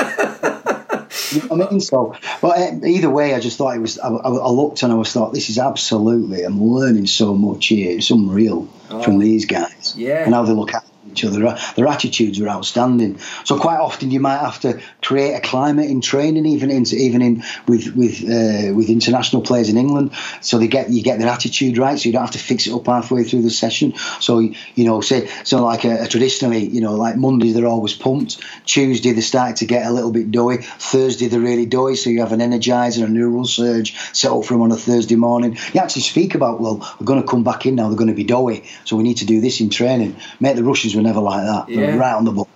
[1.35, 1.81] you know what I mean?
[1.81, 3.99] So, but uh, either way, I just thought it was.
[3.99, 6.43] I, I, looked and I was thought, this is absolutely.
[6.43, 7.95] I'm learning so much here.
[7.95, 9.95] It's unreal oh, from these guys.
[9.95, 10.25] Yeah.
[10.25, 11.59] And how they look at each other.
[11.77, 13.19] Their attitudes were outstanding.
[13.45, 17.23] So quite often you might have to create a climate in training, even in even
[17.23, 21.29] in with with uh, with international players in England, so they get you get their
[21.29, 21.99] attitude right.
[21.99, 23.95] So you don't have to fix it up halfway through the session.
[24.21, 27.95] So you know, say so like a, a traditionally, you know, like Monday they're always
[27.95, 28.39] pumped.
[28.65, 30.59] Tuesday they start to get a little bit doughy.
[30.59, 31.97] Thursday they're really doughy.
[31.97, 35.17] So you have an energizer, a neural surge set up for them on a Thursday
[35.17, 35.57] morning.
[35.73, 37.89] You actually speak about well, we're going to come back in now.
[37.89, 40.17] They're going to be doughy, so we need to do this in training.
[40.41, 41.68] Make the Russians were never like that.
[41.68, 41.97] Yeah.
[41.97, 42.49] Right on the ball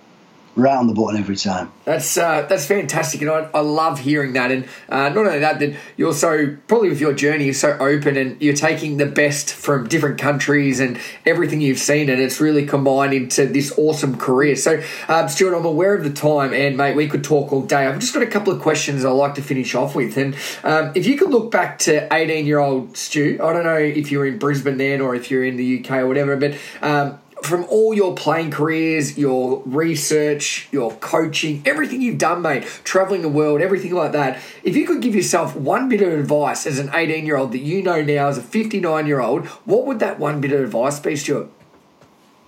[0.55, 1.71] right on the button every time.
[1.85, 4.51] That's uh, that's fantastic, and I, I love hearing that.
[4.51, 8.17] And uh, not only that, that you're so probably with your journey, you're so open,
[8.17, 12.65] and you're taking the best from different countries and everything you've seen, and it's really
[12.65, 14.55] combined into this awesome career.
[14.55, 17.85] So, um, Stuart, I'm aware of the time, and mate, we could talk all day.
[17.87, 20.91] I've just got a couple of questions I'd like to finish off with, and um,
[20.95, 24.25] if you could look back to 18 year old Stu, I don't know if you're
[24.25, 27.93] in Brisbane then or if you're in the UK or whatever, but um, from all
[27.93, 33.93] your playing careers, your research, your coaching, everything you've done, mate, traveling the world, everything
[33.93, 37.37] like that, if you could give yourself one bit of advice as an 18 year
[37.37, 40.51] old that you know now as a 59 year old, what would that one bit
[40.51, 41.49] of advice be, Stuart?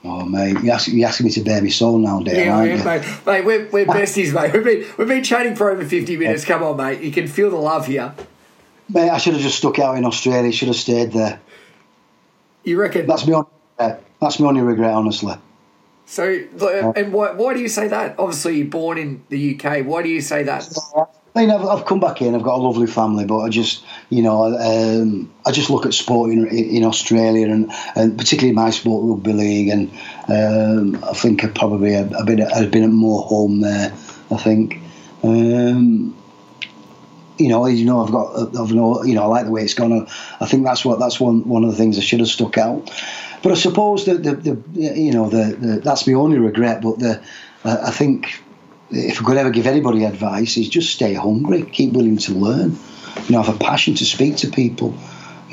[0.05, 2.35] Oh mate, you're asking, you're asking me to bare my soul now, Dan.
[2.35, 3.05] Yeah, yeah mate.
[3.25, 4.51] Mate, we're, we're besties, mate.
[4.51, 6.43] We've been we've been chatting for over fifty minutes.
[6.43, 6.99] Come on, mate.
[7.01, 8.13] You can feel the love here.
[8.89, 10.51] Mate, I should have just stuck out in Australia.
[10.51, 11.39] Should have stayed there.
[12.65, 13.07] You reckon?
[13.07, 13.47] That's me on.
[13.77, 15.35] That's my only regret, honestly.
[16.05, 16.23] So,
[16.95, 18.15] and why, why do you say that?
[18.19, 19.85] Obviously, you're born in the UK.
[19.85, 20.67] Why do you say that?
[21.35, 22.35] I mean, I've, I've come back in.
[22.35, 25.93] I've got a lovely family, but I just, you know, um, I just look at
[25.93, 29.91] sport in, in Australia and, and particularly my sport, rugby league, and
[30.27, 33.93] um, I think I probably I've been I've been at more home there.
[34.31, 34.79] I think.
[35.23, 36.15] Um,
[37.39, 39.73] you know, you know, I've got, I've know, you know, I like the way it's
[39.73, 40.07] gone.
[40.39, 42.91] I think that's what that's one one of the things I should have stuck out.
[43.43, 46.81] But I suppose that the, the you know the, the, that's my only regret.
[46.81, 47.21] But the
[47.63, 48.41] uh, I think
[48.89, 52.77] if I could ever give anybody advice, is just stay hungry, keep willing to learn.
[53.27, 54.95] You know, have a passion to speak to people.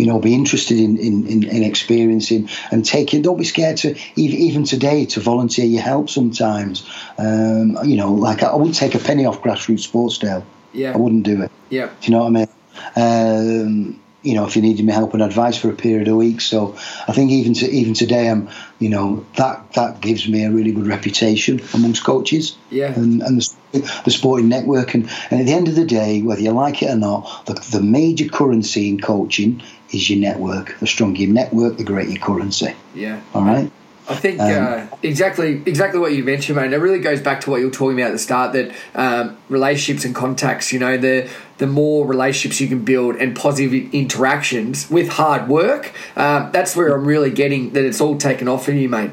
[0.01, 3.21] you know, be interested in, in, in, in experiencing and taking.
[3.21, 6.09] Don't be scared to even even today to volunteer your help.
[6.09, 6.89] Sometimes,
[7.19, 10.45] um, you know, like I wouldn't take a penny off grassroots sports, Dale.
[10.73, 10.95] Yeah.
[10.95, 11.51] I wouldn't do it.
[11.69, 11.87] Yeah.
[12.01, 12.49] Do you know what I mean?
[12.97, 16.45] Um, you know, if you needed me help and advice for a period of weeks.
[16.45, 16.77] So
[17.09, 20.73] I think even to even today, I'm, you know, that that gives me a really
[20.73, 22.57] good reputation amongst coaches.
[22.71, 22.93] Yeah.
[22.93, 26.43] And, and the, the sporting network, and, and at the end of the day, whether
[26.43, 30.79] you like it or not, the, the major currency in coaching is your network.
[30.81, 32.75] The stronger your network, the greater your currency.
[32.95, 33.21] Yeah.
[33.35, 33.73] All right.
[34.11, 36.73] I think uh, exactly exactly what you mentioned, mate.
[36.73, 39.37] It really goes back to what you were talking about at the start that um,
[39.49, 40.73] relationships and contacts.
[40.73, 45.93] You know, the the more relationships you can build and positive interactions with hard work,
[46.17, 49.13] um, that's where I'm really getting that it's all taken off for you, mate.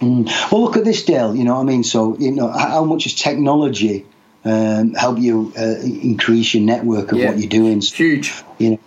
[0.00, 0.26] Mm.
[0.52, 1.34] Well, look at this, Dale.
[1.34, 1.84] You know what I mean?
[1.84, 4.04] So, you know, how much has technology
[4.44, 7.30] um, help you uh, increase your network of Yeah.
[7.30, 7.80] what you're doing?
[7.80, 8.34] Huge.
[8.58, 8.78] You know,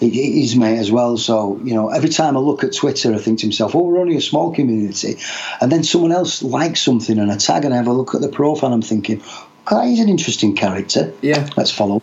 [0.00, 1.16] it, it is, mate, as well.
[1.16, 4.00] So, you know, every time I look at Twitter, I think to myself, oh, we're
[4.00, 5.16] only a small community.
[5.60, 8.20] And then someone else likes something and a tag, and I have a look at
[8.20, 9.22] the profile, I'm thinking,
[9.66, 11.12] okay, he's an interesting character.
[11.22, 11.48] Yeah.
[11.56, 12.02] Let's follow.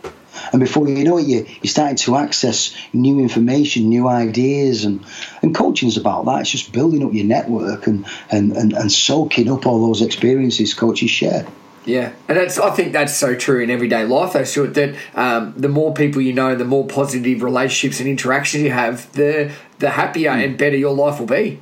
[0.51, 5.05] And before you know it, you, you're starting to access new information, new ideas, and,
[5.41, 6.41] and coaching is about that.
[6.41, 10.73] It's just building up your network and, and, and, and soaking up all those experiences
[10.73, 11.47] coaches share.
[11.85, 14.33] Yeah, and that's I think that's so true in everyday life.
[14.33, 18.63] Though, Stuart, that um, the more people you know, the more positive relationships and interactions
[18.63, 21.59] you have, the the happier and better your life will be.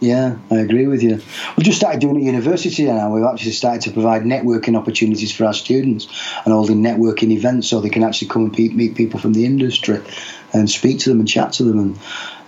[0.00, 1.20] Yeah, I agree with you.
[1.56, 3.10] We've just started doing it at university now.
[3.14, 6.06] We've actually started to provide networking opportunities for our students
[6.44, 9.46] and holding networking events so they can actually come and pe- meet people from the
[9.46, 10.00] industry
[10.52, 11.78] and speak to them and chat to them.
[11.78, 11.98] And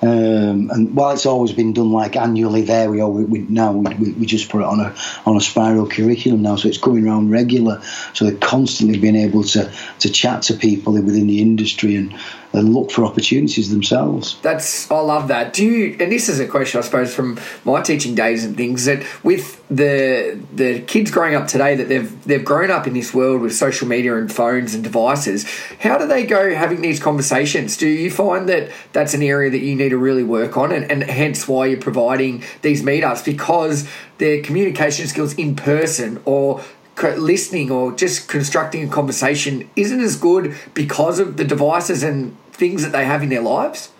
[0.03, 3.73] um, and while it's always been done like annually there, we, all, we, we now
[3.73, 4.95] we, we, we just put it on a
[5.25, 7.81] on a spiral curriculum now, so it's coming around regular.
[8.13, 12.15] So they're constantly being able to to chat to people within the industry and,
[12.53, 14.39] and look for opportunities themselves.
[14.43, 15.55] That's I love that.
[15.55, 15.97] Do you?
[15.99, 19.63] And this is a question I suppose from my teaching days and things that with
[19.69, 23.55] the the kids growing up today that they've they've grown up in this world with
[23.55, 25.45] social media and phones and devices.
[25.81, 27.77] How do they go having these conversations?
[27.77, 30.91] Do you find that that's an area that you need to really work on, and,
[30.91, 33.89] and hence why you're providing these meetups because
[34.19, 36.63] their communication skills in person or
[37.03, 42.83] listening or just constructing a conversation isn't as good because of the devices and things
[42.83, 43.91] that they have in their lives.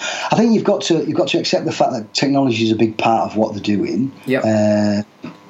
[0.00, 2.76] I think you've got to you've got to accept the fact that technology is a
[2.76, 4.12] big part of what they're doing.
[4.26, 4.44] Yep.
[4.44, 5.02] Uh,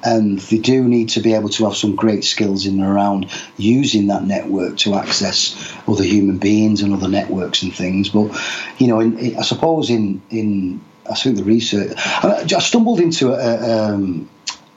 [0.03, 3.29] and they do need to be able to have some great skills in and around
[3.57, 8.09] using that network to access other human beings and other networks and things.
[8.09, 8.31] But
[8.77, 12.99] you know, in, in, I suppose in in I think the research, I, I stumbled
[12.99, 13.93] into a.
[13.93, 14.29] Um,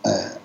[0.04, 0.38] a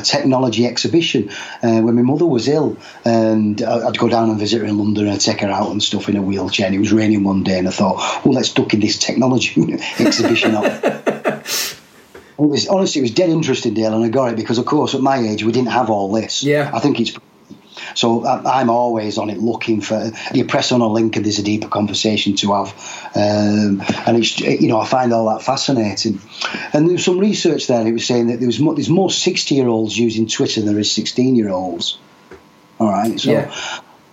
[0.00, 1.30] a, technology exhibition
[1.62, 5.04] uh, when my mother was ill, and I'd go down and visit her in London
[5.04, 6.66] and I'd take her out and stuff in a wheelchair.
[6.66, 9.78] And it was raining one day, and I thought, well, let's duck in this technology
[9.98, 10.56] exhibition."
[12.40, 14.94] It was honestly, it was dead interesting, Dale, and I got it because, of course,
[14.94, 16.42] at my age, we didn't have all this.
[16.42, 16.70] Yeah.
[16.72, 17.12] I think it's
[17.94, 20.10] so I- I'm always on it looking for.
[20.32, 22.68] You press on a link and there's a deeper conversation to have,
[23.14, 26.20] um, and it's you know I find all that fascinating.
[26.72, 27.86] And there was some research there.
[27.86, 30.70] It was saying that there was more, there's more 60 year olds using Twitter than
[30.70, 31.98] there is 16 year olds.
[32.78, 33.30] All right, so.
[33.32, 33.54] Yeah.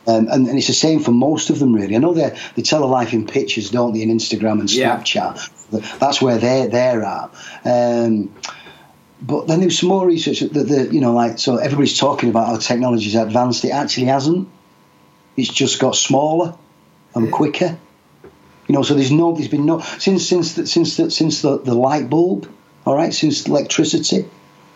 [0.10, 1.94] Um, and, and it's the same for most of them, really.
[1.94, 5.50] I know they they tell a life in pictures, don't they, in Instagram and Snapchat.
[5.72, 5.98] Yeah.
[6.00, 7.30] That's where they're they're at.
[7.66, 8.34] Um,
[9.22, 12.48] but then there's some more research that the you know like so everybody's talking about
[12.48, 13.66] how technology's advanced.
[13.66, 14.48] It actually hasn't.
[15.36, 16.56] It's just got smaller
[17.16, 17.78] and quicker.
[18.68, 21.58] You know, so there's no there's been no since since the, since the, since the,
[21.60, 22.52] the light bulb.
[22.86, 24.30] All right, since electricity.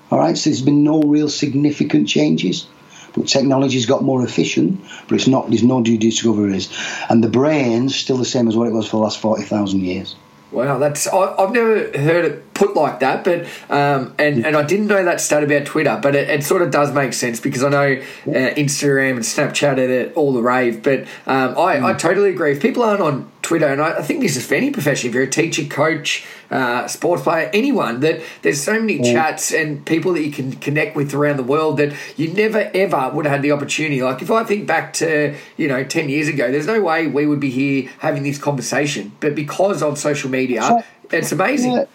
[0.10, 2.68] All right, so there's been no real significant changes.
[3.14, 5.50] But technology's got more efficient, but it's not.
[5.50, 6.70] There's no new discoveries,
[7.10, 9.82] and the brain's still the same as what it was for the last forty thousand
[9.82, 10.16] years.
[10.52, 14.64] Wow, that's I, I've never heard it put like that, but um, and and I
[14.64, 17.64] didn't know that stat about Twitter, but it, it sort of does make sense because
[17.64, 22.30] I know uh, Instagram and Snapchat are all the rave, but um, I, I totally
[22.30, 22.52] agree.
[22.52, 25.16] If people aren't on Twitter, and I, I think this is for any profession, if
[25.16, 30.14] you're a teacher, coach, uh, sports player, anyone, that there's so many chats and people
[30.14, 33.42] that you can connect with around the world that you never ever would have had
[33.42, 34.04] the opportunity.
[34.04, 37.26] Like if I think back to you know ten years ago, there's no way we
[37.26, 41.74] would be here having this conversation, but because of social media, So- it's amazing.
[41.74, 41.86] Yeah.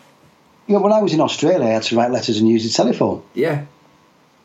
[0.66, 3.22] Yeah, when I was in Australia, I had to write letters and use the telephone.
[3.34, 3.64] Yeah,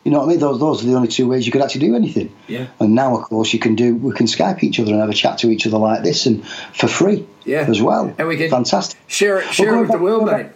[0.04, 0.38] You know what I mean?
[0.40, 2.32] Those, those are the only two ways you could actually do anything.
[2.48, 2.66] Yeah.
[2.80, 3.94] And now, of course, you can do.
[3.96, 6.44] We can Skype each other and have a chat to each other like this, and
[6.74, 7.26] for free.
[7.44, 7.66] Yeah.
[7.68, 8.14] As well.
[8.18, 9.00] And we can- Fantastic.
[9.08, 10.46] share it, share it with the world, mate.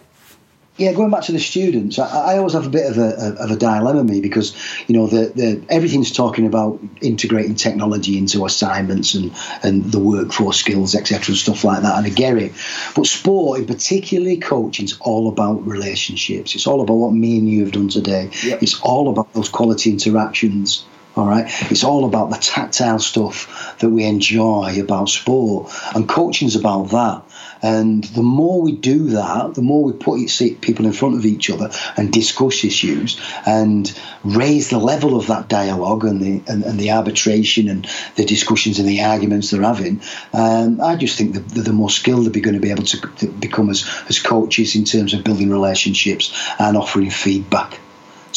[0.77, 3.51] Yeah, going back to the students, I, I always have a bit of a, of
[3.51, 4.55] a dilemma me because
[4.87, 10.57] you know the, the everything's talking about integrating technology into assignments and and the workforce
[10.57, 11.97] skills, etc., and stuff like that.
[11.97, 12.53] And I get it,
[12.95, 16.53] but sport, and particularly coaching, is all about relationships.
[16.53, 18.29] It's all about what me and you have done today.
[18.43, 18.61] Yep.
[18.61, 20.85] It's all about those quality interactions.
[21.15, 26.55] All right, it's all about the tactile stuff that we enjoy about sport, and coaching's
[26.55, 27.23] about that.
[27.61, 30.17] And the more we do that, the more we put
[30.61, 33.91] people in front of each other and discuss issues and
[34.23, 38.79] raise the level of that dialogue and the and, and the arbitration and the discussions
[38.79, 40.01] and the arguments they're having.
[40.33, 43.27] Um, I just think that the more skilled they're going to be able to, to
[43.27, 47.79] become as, as coaches in terms of building relationships and offering feedback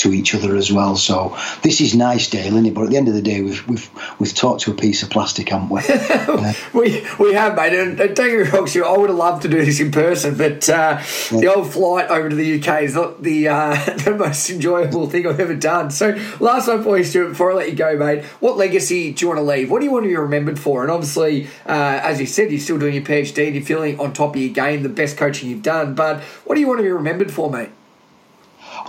[0.01, 0.97] to each other as well.
[0.97, 2.75] So this is nice, Dale, isn't it?
[2.75, 5.11] But at the end of the day, we've we've we've talked to a piece of
[5.11, 5.81] plastic, haven't we?
[5.89, 7.75] uh, we we have, mate.
[7.75, 9.91] And, and don't get me wrong, Stu, I would have loved to do this in
[9.91, 11.41] person, but uh, yeah.
[11.41, 13.75] the old flight over to the UK is not the uh,
[14.05, 15.91] the most enjoyable thing I've ever done.
[15.91, 18.25] So last one for you, Stuart, before I let you go, mate.
[18.41, 19.71] What legacy do you want to leave?
[19.71, 20.83] What do you want to be remembered for?
[20.83, 24.13] And obviously, uh, as you said, you're still doing your PhD and you're feeling on
[24.13, 25.95] top of your game, the best coaching you've done.
[25.95, 27.71] But what do you want to be remembered for, mate?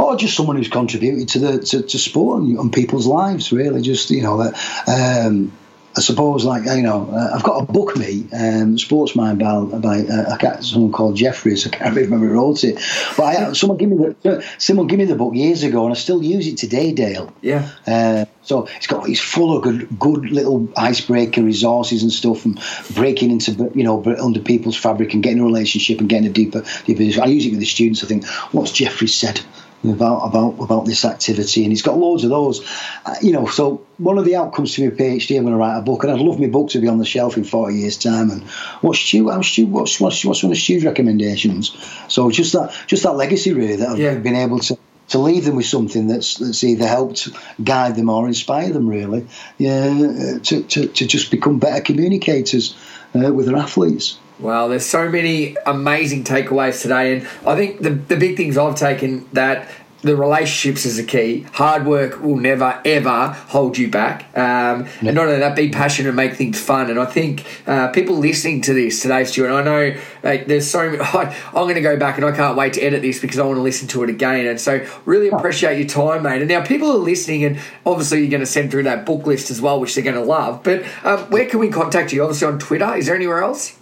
[0.02, 3.52] Or just someone who's contributed to the to, to sport and, and, people's lives.
[3.52, 5.26] Really, just you know that.
[5.26, 5.52] Um,
[5.96, 9.60] I suppose, like you know, uh, I've got a book, me, um, Sports Mind by,
[9.60, 11.68] by uh, someone called Jeffries.
[11.68, 12.76] I can't remember who wrote it,
[13.18, 15.98] but I, someone gave me the someone gave me the book years ago, and I
[15.98, 17.34] still use it today, Dale.
[17.42, 17.70] Yeah.
[17.86, 22.58] Uh, so it's got it's full of good good little icebreaker resources and stuff, and
[22.96, 26.64] breaking into you know under people's fabric and getting a relationship and getting a deeper
[26.86, 27.22] deeper.
[27.22, 28.02] I use it with the students.
[28.02, 29.42] I think what's Jeffries said
[29.84, 32.62] about about about this activity, and he's got loads of those.
[33.06, 35.78] Uh, you know, so one of the outcomes to my PhD, I'm going to write
[35.78, 37.98] a book, and I'd love my book to be on the shelf in 40 years'
[37.98, 38.30] time.
[38.30, 38.44] And
[38.82, 39.30] what's Stu?
[39.30, 39.68] How's Stu?
[39.68, 41.76] What's, what's what's one of Stu's recommendations?
[42.08, 44.16] So just that just that legacy, really, that I've yeah.
[44.16, 44.78] been able to.
[45.10, 47.28] To leave them with something that's that's either helped
[47.62, 49.28] guide them or inspire them, really,
[49.58, 52.78] yeah, to, to, to just become better communicators
[53.14, 54.18] uh, with their athletes.
[54.42, 58.76] Well, there's so many amazing takeaways today, and I think the the big things I've
[58.76, 59.70] taken that
[60.02, 61.42] the relationships is a key.
[61.54, 64.36] Hard work will never ever hold you back.
[64.36, 66.90] Um, And not only that, be passionate and make things fun.
[66.90, 70.90] And I think uh, people listening to this today, Stuart, I know like, there's so
[70.90, 71.00] many.
[71.04, 73.46] I, I'm going to go back and I can't wait to edit this because I
[73.46, 74.48] want to listen to it again.
[74.48, 76.42] And so, really appreciate your time, mate.
[76.42, 79.52] And now people are listening, and obviously you're going to send through that book list
[79.52, 80.64] as well, which they're going to love.
[80.64, 82.24] But um, where can we contact you?
[82.24, 82.96] Obviously on Twitter.
[82.96, 83.78] Is there anywhere else?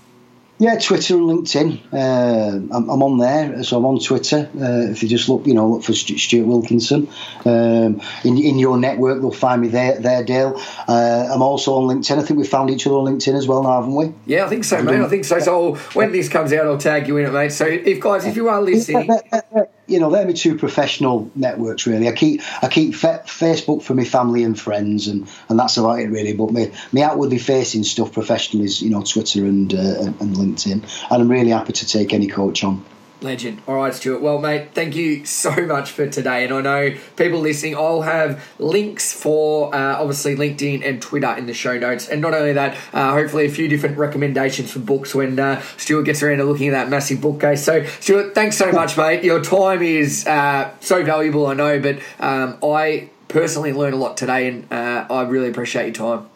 [0.62, 1.80] Yeah, Twitter and LinkedIn.
[1.94, 4.50] Uh, I'm, I'm, on there, so I'm on Twitter.
[4.60, 7.08] Uh, if you just look, you know, look for Stuart Wilkinson
[7.46, 10.62] um, in, in your network, they'll find me there, there Dale.
[10.86, 12.20] Uh, I'm also on LinkedIn.
[12.20, 14.14] I think we found each other on LinkedIn as well, now, haven't we?
[14.26, 15.00] Yeah, I think so, mate.
[15.00, 15.40] I think so.
[15.40, 17.54] So when this comes out, I'll tag you in it, mate.
[17.54, 19.10] So if guys, if you are listening
[19.90, 22.08] you know, they're my two professional networks really.
[22.08, 26.00] I keep I keep fe- Facebook for my family and friends, and, and that's about
[26.00, 26.34] it really.
[26.34, 30.72] But me me outwardly facing stuff professionally is you know Twitter and uh, and LinkedIn,
[30.72, 32.84] and I'm really happy to take any coach on.
[33.22, 33.62] Legend.
[33.68, 34.22] All right, Stuart.
[34.22, 36.46] Well, mate, thank you so much for today.
[36.46, 41.46] And I know people listening, I'll have links for uh, obviously LinkedIn and Twitter in
[41.46, 42.08] the show notes.
[42.08, 46.04] And not only that, uh, hopefully a few different recommendations for books when uh, Stuart
[46.04, 47.64] gets around to looking at that massive bookcase.
[47.64, 49.24] So, Stuart, thanks so much, mate.
[49.24, 54.18] Your time is uh, so valuable, I know, but um, I personally learned a lot
[54.18, 56.30] today and uh, I really appreciate your time.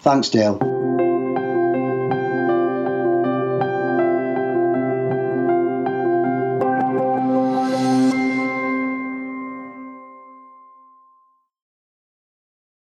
[0.00, 0.58] Thanks, Dale.